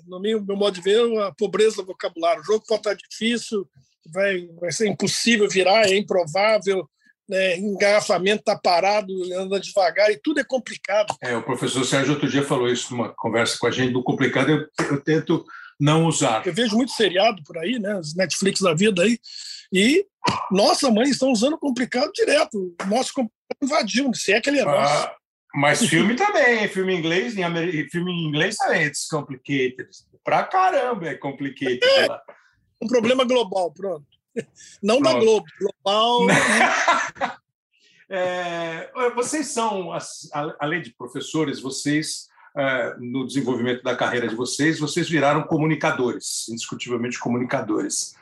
[0.07, 2.41] no meu, meu modo de ver, a pobreza do vocabulário.
[2.41, 3.67] O jogo pode estar difícil,
[4.13, 6.87] vai, vai ser impossível virar, é improvável,
[7.27, 11.15] né, engarrafamento está parado, anda devagar e tudo é complicado.
[11.21, 14.49] É, o professor Sérgio outro dia falou isso numa conversa com a gente, do complicado
[14.49, 15.45] eu, eu tento
[15.79, 16.45] não usar.
[16.45, 19.17] Eu vejo muito seriado por aí, né, os Netflix da vida aí,
[19.73, 20.05] e
[20.51, 22.75] nossa mãe estão usando complicado direto.
[22.81, 25.09] O nosso complicado invadiu, se é que ele é nosso.
[25.53, 29.89] Mas filme também, filme em inglês, em filme em inglês também é complicated.
[30.23, 31.81] Pra caramba é complicated.
[32.81, 34.05] Um problema global, pronto.
[34.81, 35.13] Não pronto.
[35.13, 36.27] da Globo, global.
[38.09, 39.89] é, vocês são,
[40.59, 47.19] além de professores, vocês, é, no desenvolvimento da carreira de vocês, vocês viraram comunicadores, indiscutivelmente
[47.19, 48.13] comunicadores.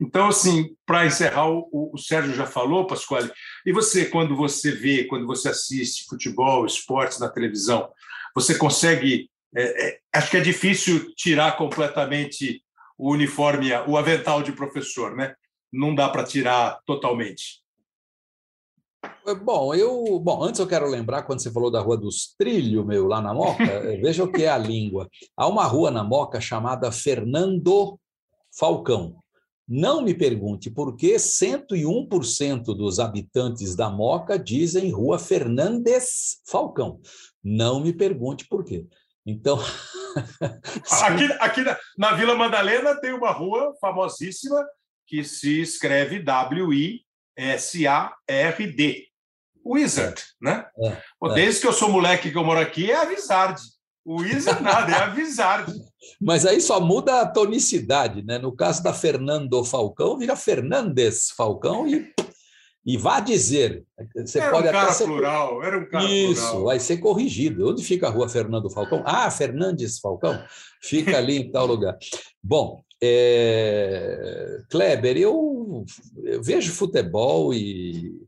[0.00, 3.30] Então, assim, para encerrar, o, o, Sérgio já falou, Pasquale,
[3.64, 7.88] e você, quando você vê, quando você assiste futebol, esportes na televisão,
[8.34, 9.30] você consegue.
[9.54, 12.62] É, é, acho que é difícil tirar completamente
[12.96, 15.34] o uniforme, o avental de professor, né?
[15.72, 17.60] Não dá para tirar totalmente.
[19.26, 22.84] É, bom, eu, bom, antes eu quero lembrar quando você falou da Rua dos Trilhos,
[22.84, 25.08] meu, lá na Moca, é, veja o que é a língua.
[25.36, 27.98] Há uma rua na Moca chamada Fernando
[28.56, 29.16] Falcão.
[29.72, 37.00] Não me pergunte por que 101% dos habitantes da Moca dizem Rua Fernandes Falcão.
[37.40, 38.84] Não me pergunte por quê.
[39.24, 39.60] Então.
[41.04, 44.66] aqui, aqui na, na, Vila Madalena tem uma rua famosíssima
[45.06, 47.06] que se escreve W-I-S-A-R-D.
[49.64, 50.66] Wizard, né?
[50.78, 51.34] É, é.
[51.34, 53.60] Desde que eu sou moleque que eu moro aqui, é a Wizard.
[54.04, 55.72] O Wizard nada, é a Wizard.
[56.20, 58.38] Mas aí só muda a tonicidade, né?
[58.38, 62.10] No caso da Fernando Falcão, vira Fernandes Falcão e
[62.84, 63.84] E vá dizer.
[64.16, 65.04] Você era pode um cara ser...
[65.04, 66.64] plural, era um cara Isso, plural.
[66.64, 67.68] vai ser corrigido.
[67.68, 69.02] Onde fica a rua Fernando Falcão?
[69.04, 70.42] Ah, Fernandes Falcão.
[70.82, 71.96] Fica ali em tal lugar.
[72.42, 74.62] Bom, é...
[74.70, 75.84] Kleber, eu,
[76.24, 78.18] eu vejo futebol e,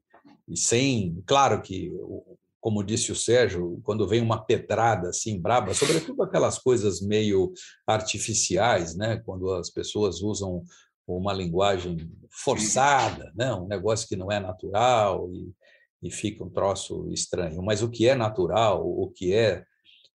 [0.47, 1.23] e sem.
[1.27, 1.91] Claro que
[2.63, 7.53] como disse o Sérgio, quando vem uma pedrada assim braba, sobretudo aquelas coisas meio
[7.85, 9.21] artificiais, né?
[9.27, 10.63] quando as pessoas usam
[11.05, 11.97] uma linguagem
[12.31, 13.53] forçada, né?
[13.53, 15.53] um negócio que não é natural e,
[16.05, 17.61] e fica um troço estranho.
[17.63, 19.65] Mas o que é natural, o que é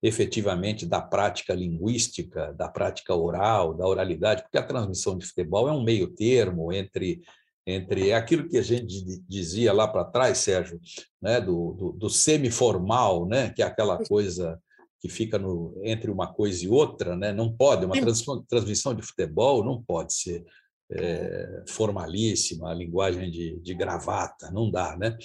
[0.03, 5.71] efetivamente da prática linguística, da prática oral, da oralidade, porque a transmissão de futebol é
[5.71, 7.23] um meio termo entre
[7.65, 10.79] entre aquilo que a gente dizia lá para trás, Sérgio,
[11.21, 14.59] né, do, do, do semiformal, né, que é aquela coisa
[15.01, 19.01] que fica no, entre uma coisa e outra, né, não pode, uma trans, transmissão de
[19.01, 20.43] futebol não pode ser
[20.91, 25.17] é, formalíssima, a linguagem de, de gravata, não dá, né?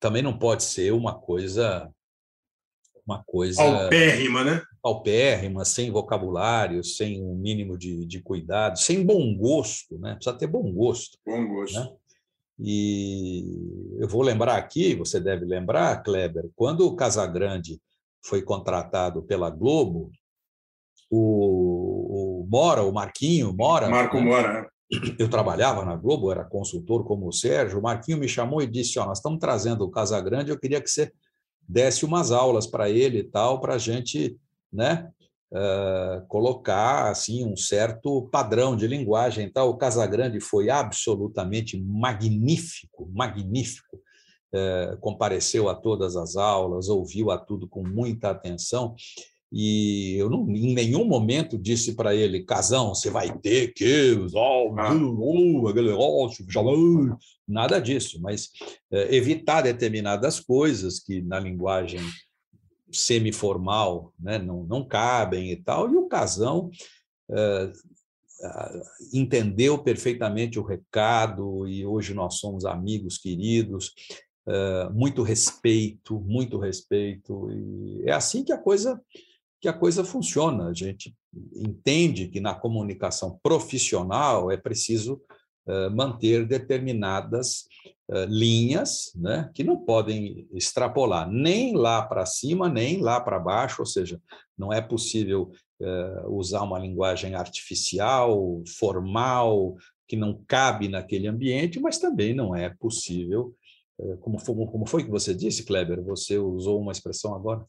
[0.00, 1.90] Também não pode ser uma coisa
[3.06, 4.62] uma coisa paupérrima, né?
[4.82, 10.14] Paupérrima, sem vocabulário, sem um mínimo de, de cuidado, sem bom gosto, né?
[10.14, 11.16] Precisa ter bom gosto.
[11.24, 11.78] Bom gosto.
[11.78, 11.88] Né?
[12.58, 13.44] E
[13.98, 17.80] eu vou lembrar aqui, você deve lembrar, Kleber, quando o Casagrande
[18.24, 20.10] foi contratado pela Globo,
[21.10, 23.88] o, o Mora, o Marquinho Mora.
[23.88, 24.22] Marco né?
[24.22, 24.70] Mora.
[25.18, 27.78] Eu trabalhava na Globo, era consultor como o Sérgio.
[27.78, 30.88] O Marquinho me chamou e disse: Ó, nós estamos trazendo o Casagrande, eu queria que
[30.88, 31.12] você
[31.68, 34.36] desse umas aulas para ele e tal, para a gente
[34.72, 35.10] né,
[35.52, 39.50] uh, colocar assim um certo padrão de linguagem.
[39.50, 39.70] Tal.
[39.70, 44.00] O Casagrande foi absolutamente magnífico, magnífico.
[44.54, 48.94] Uh, compareceu a todas as aulas, ouviu a tudo com muita atenção.
[49.58, 53.82] E eu não, em nenhum momento disse para ele, Casão, você vai ter que
[57.14, 57.18] ah.
[57.48, 58.50] nada disso, mas
[58.92, 62.00] é, evitar determinadas coisas que na linguagem
[62.92, 65.90] semiformal né, não, não cabem e tal.
[65.90, 66.70] E o Casão
[67.30, 67.72] é,
[69.10, 73.94] entendeu perfeitamente o recado e hoje nós somos amigos queridos.
[74.46, 77.50] É, muito respeito, muito respeito.
[77.50, 79.00] E é assim que a coisa
[79.60, 80.68] que a coisa funciona.
[80.68, 81.14] A gente
[81.54, 85.20] entende que na comunicação profissional é preciso
[85.66, 87.66] uh, manter determinadas
[88.10, 93.82] uh, linhas né, que não podem extrapolar nem lá para cima, nem lá para baixo,
[93.82, 94.20] ou seja,
[94.56, 95.50] não é possível
[95.80, 99.76] uh, usar uma linguagem artificial, formal,
[100.08, 103.54] que não cabe naquele ambiente, mas também não é possível.
[104.20, 106.00] Como foi que você disse, Kleber?
[106.04, 107.66] Você usou uma expressão agora?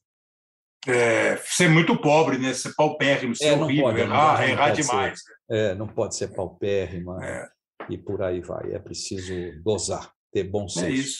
[0.87, 2.53] É, ser muito pobre, né?
[2.53, 5.19] Ser paupérrimo, ser é, horrível, pode, errar, não, errar demais.
[5.19, 7.47] Ser, é, não pode ser paupérrimo é.
[7.89, 8.73] e por aí vai.
[8.73, 9.33] É preciso
[9.63, 10.85] dosar, ter bom é senso.
[10.85, 11.19] É isso.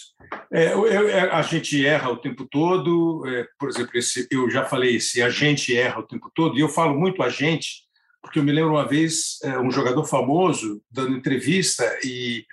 [0.52, 3.24] É, eu, eu, a gente erra o tempo todo.
[3.60, 6.70] por exemplo, esse, eu já falei, se a gente erra o tempo todo, e eu
[6.70, 7.86] falo muito a gente,
[8.22, 12.46] porque eu me lembro uma vez um jogador famoso dando entrevista e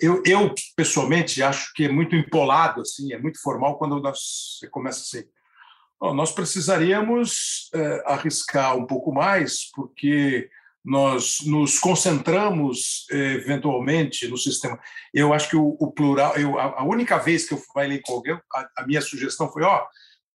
[0.00, 4.68] eu, eu, pessoalmente acho que é muito empolado assim é muito formal quando nós, você
[4.68, 5.24] começa assim
[6.02, 10.50] Bom, nós precisaríamos é, arriscar um pouco mais, porque
[10.84, 14.80] nós nos concentramos eventualmente no sistema.
[15.14, 18.36] Eu acho que o, o plural, eu, a, única vez que eu falei com alguém,
[18.52, 19.86] a, a minha sugestão foi: ó,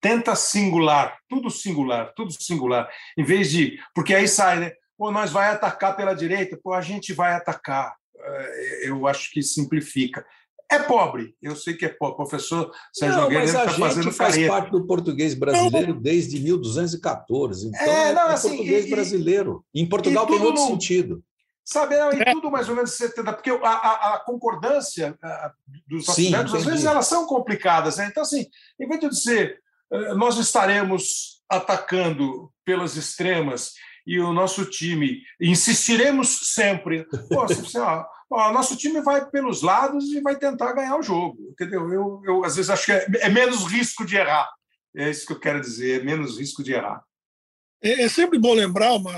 [0.02, 2.86] tenta singular, tudo singular, tudo singular,
[3.16, 3.80] em vez de.
[3.94, 4.72] Porque aí sai, né?
[4.98, 7.96] Pô, nós vai atacar pela direita, pô, a gente vai atacar.
[8.20, 10.26] É, eu acho que simplifica.
[10.70, 12.14] É pobre, eu sei que é pobre.
[12.14, 14.52] O professor Sérgio não, Nogueira está fazendo faz careta.
[14.52, 16.00] parte do português brasileiro não.
[16.00, 17.68] desde 1214.
[17.68, 19.64] Então, é, não, é assim, português e, brasileiro.
[19.74, 21.22] Em Portugal tem outro no, sentido.
[21.64, 22.32] Sabe, não, e é.
[22.32, 25.18] tudo mais ou menos 70, porque a, a, a concordância
[25.86, 27.96] dos aspectos, às vezes, elas são complicadas.
[27.96, 28.08] Né?
[28.10, 28.46] Então, assim,
[28.78, 29.58] em vez de dizer
[29.92, 33.72] eh, nós estaremos atacando pelas extremas
[34.06, 37.06] e o nosso time insistiremos sempre.
[37.28, 38.04] Pô, assim, ó,
[38.34, 41.92] ó, nosso time vai pelos lados e vai tentar ganhar o jogo, entendeu?
[41.92, 44.48] Eu, eu às vezes acho que é, é, menos risco de errar.
[44.94, 47.02] É isso que eu quero dizer, é menos risco de errar.
[47.82, 49.14] É, é sempre bom lembrar uma,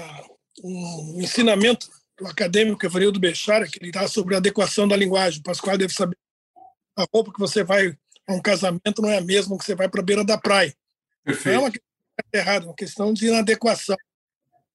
[0.62, 1.88] um ensinamento
[2.18, 5.40] do acadêmico Evanildo Bechara, que ele dá sobre a adequação da linguagem.
[5.40, 6.16] O Pascoal deve saber
[6.96, 9.88] a roupa que você vai para um casamento não é a mesma que você vai
[9.88, 10.74] para a beira da praia.
[11.24, 11.54] Perfeito.
[11.54, 11.90] Não é uma questão
[12.34, 13.96] errada, é uma questão de inadequação.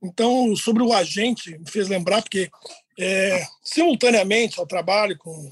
[0.03, 2.49] Então, sobre o agente, me fez lembrar, porque
[2.99, 5.52] é, simultaneamente ao trabalho com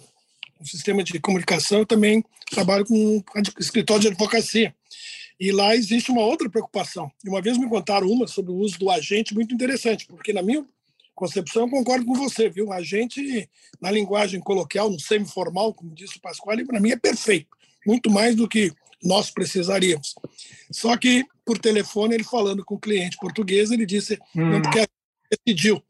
[0.59, 3.23] o sistema de comunicação, eu também trabalho com
[3.59, 4.73] escritório de advocacia.
[5.39, 7.09] E lá existe uma outra preocupação.
[7.23, 10.41] E uma vez me contaram uma sobre o uso do agente muito interessante, porque, na
[10.41, 10.65] minha
[11.15, 12.73] concepção, eu concordo com você, viu?
[12.73, 13.49] A gente,
[13.79, 17.47] na linguagem coloquial, no semi-formal, como disse o Pasquale, para mim é perfeito.
[17.85, 18.71] Muito mais do que
[19.03, 20.13] nós precisaríamos.
[20.71, 24.49] Só que, por telefone, ele falando com o cliente português, ele disse, hum.
[24.49, 24.87] não porque
[25.31, 25.81] decidiu.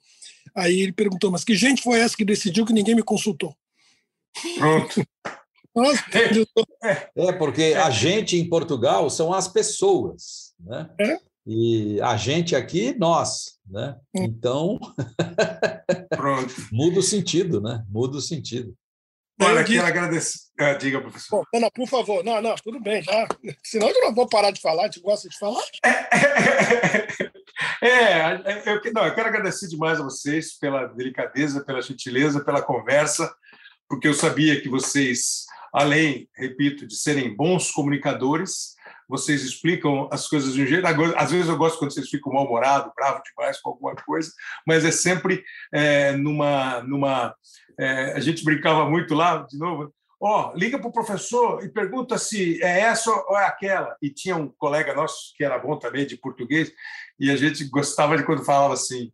[0.56, 3.56] Aí ele perguntou, mas que gente foi essa que decidiu que ninguém me consultou?
[4.57, 5.03] Pronto.
[5.76, 6.03] Nossa,
[6.84, 10.90] é, é, porque a gente em Portugal são as pessoas, né?
[10.99, 11.19] É?
[11.45, 13.95] E a gente aqui, nós, né?
[14.15, 14.23] Hum.
[14.23, 14.80] Então,
[16.72, 17.86] muda o sentido, né?
[17.88, 18.76] Muda o sentido.
[19.41, 20.39] Olha, quero agradecer.
[20.59, 21.45] Ah, diga, professor.
[21.51, 22.23] Bom, não, por favor.
[22.23, 23.27] Não, não, tudo bem, já.
[23.63, 25.63] Senão eu não vou parar de falar, a gente gosta de falar.
[27.81, 32.61] É, é, eu, não, eu quero agradecer demais a vocês pela delicadeza, pela gentileza, pela
[32.61, 33.33] conversa,
[33.87, 38.75] porque eu sabia que vocês, além, repito, de serem bons comunicadores,
[39.10, 40.86] vocês explicam as coisas de um jeito.
[41.18, 44.31] Às vezes eu gosto quando vocês ficam mal-humorados, bravo demais com alguma coisa,
[44.65, 46.84] mas é sempre é, numa.
[46.84, 47.36] numa
[47.80, 49.91] é, a gente brincava muito lá, de novo.
[50.22, 53.95] Ó, oh, liga para o professor e pergunta se é essa ou é aquela.
[54.02, 56.72] E tinha um colega nosso que era bom também de português,
[57.18, 59.11] e a gente gostava de quando falava assim: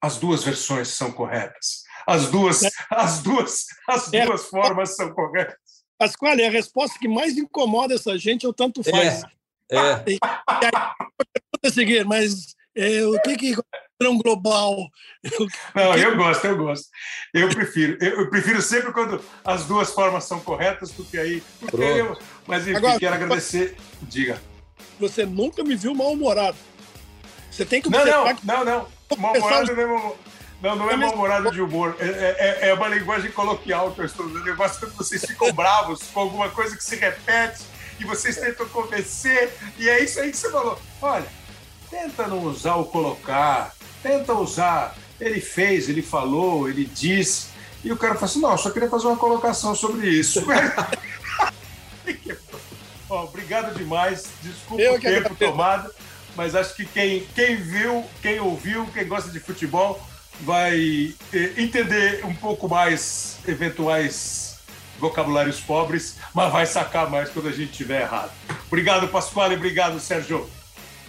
[0.00, 1.82] as duas versões são corretas.
[2.06, 2.70] As duas, é.
[2.90, 4.24] as duas, as é.
[4.26, 5.56] duas formas são corretas.
[5.98, 9.22] Pascoal, é a resposta que mais incomoda essa gente é o tanto faz.
[9.70, 9.76] É.
[9.76, 10.04] é.
[10.06, 13.56] E, e aí, seguir, mas é, o que que
[14.02, 14.76] um global?
[15.74, 16.88] Não, eu gosto, eu gosto.
[17.32, 17.96] Eu prefiro.
[18.00, 21.42] Eu, prefiro sempre quando as duas formas são corretas, porque aí.
[21.60, 23.76] Porque eu, mas enfim, Agora, quero agradecer.
[24.02, 24.40] Diga.
[25.00, 26.56] Você nunca me viu mal-humorado.
[27.50, 28.88] Você tem que Não, não, não, não.
[29.16, 30.14] Mal-humorado não é
[30.64, 31.94] não, não é mal-humorado de humor.
[32.00, 34.48] É, é, é, uma linguagem coloquial que eu estou usando.
[34.48, 37.64] Eu gosto quando vocês ficam bravos com alguma coisa que se repete
[38.00, 39.54] e vocês tentam convencer.
[39.78, 40.80] E é isso aí que você falou.
[41.02, 41.26] Olha,
[41.90, 44.96] tenta não usar o colocar, tenta usar.
[45.20, 47.48] Ele fez, ele falou, ele disse.
[47.84, 50.42] E o cara fala assim: não, eu só queria fazer uma colocação sobre isso.
[53.10, 54.24] obrigado demais.
[54.42, 55.90] Desculpa eu o tempo tomado,
[56.34, 60.00] mas acho que quem, quem viu, quem ouviu, quem gosta de futebol
[60.40, 64.58] vai eh, entender um pouco mais eventuais
[64.98, 68.30] vocabulários pobres, mas vai sacar mais quando a gente tiver errado.
[68.66, 69.54] Obrigado, Pasquale.
[69.54, 70.48] Obrigado, Sérgio.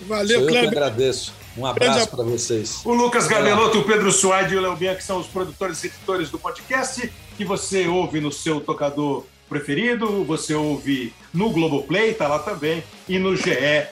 [0.01, 1.33] Valeu, Sou eu que agradeço.
[1.57, 2.81] Um abraço para vocês.
[2.83, 6.29] O Lucas Gameloto, o Pedro Suárez e o Léo Bianchi são os produtores e editores
[6.29, 12.39] do podcast que você ouve no seu tocador preferido, você ouve no Globoplay, tá lá
[12.39, 13.85] também, e no ge.globo.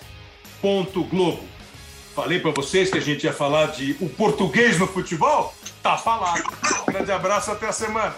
[2.15, 5.53] Falei para vocês que a gente ia falar de o português no futebol?
[5.81, 6.43] Tá falado.
[6.87, 8.15] Um grande abraço, até a semana.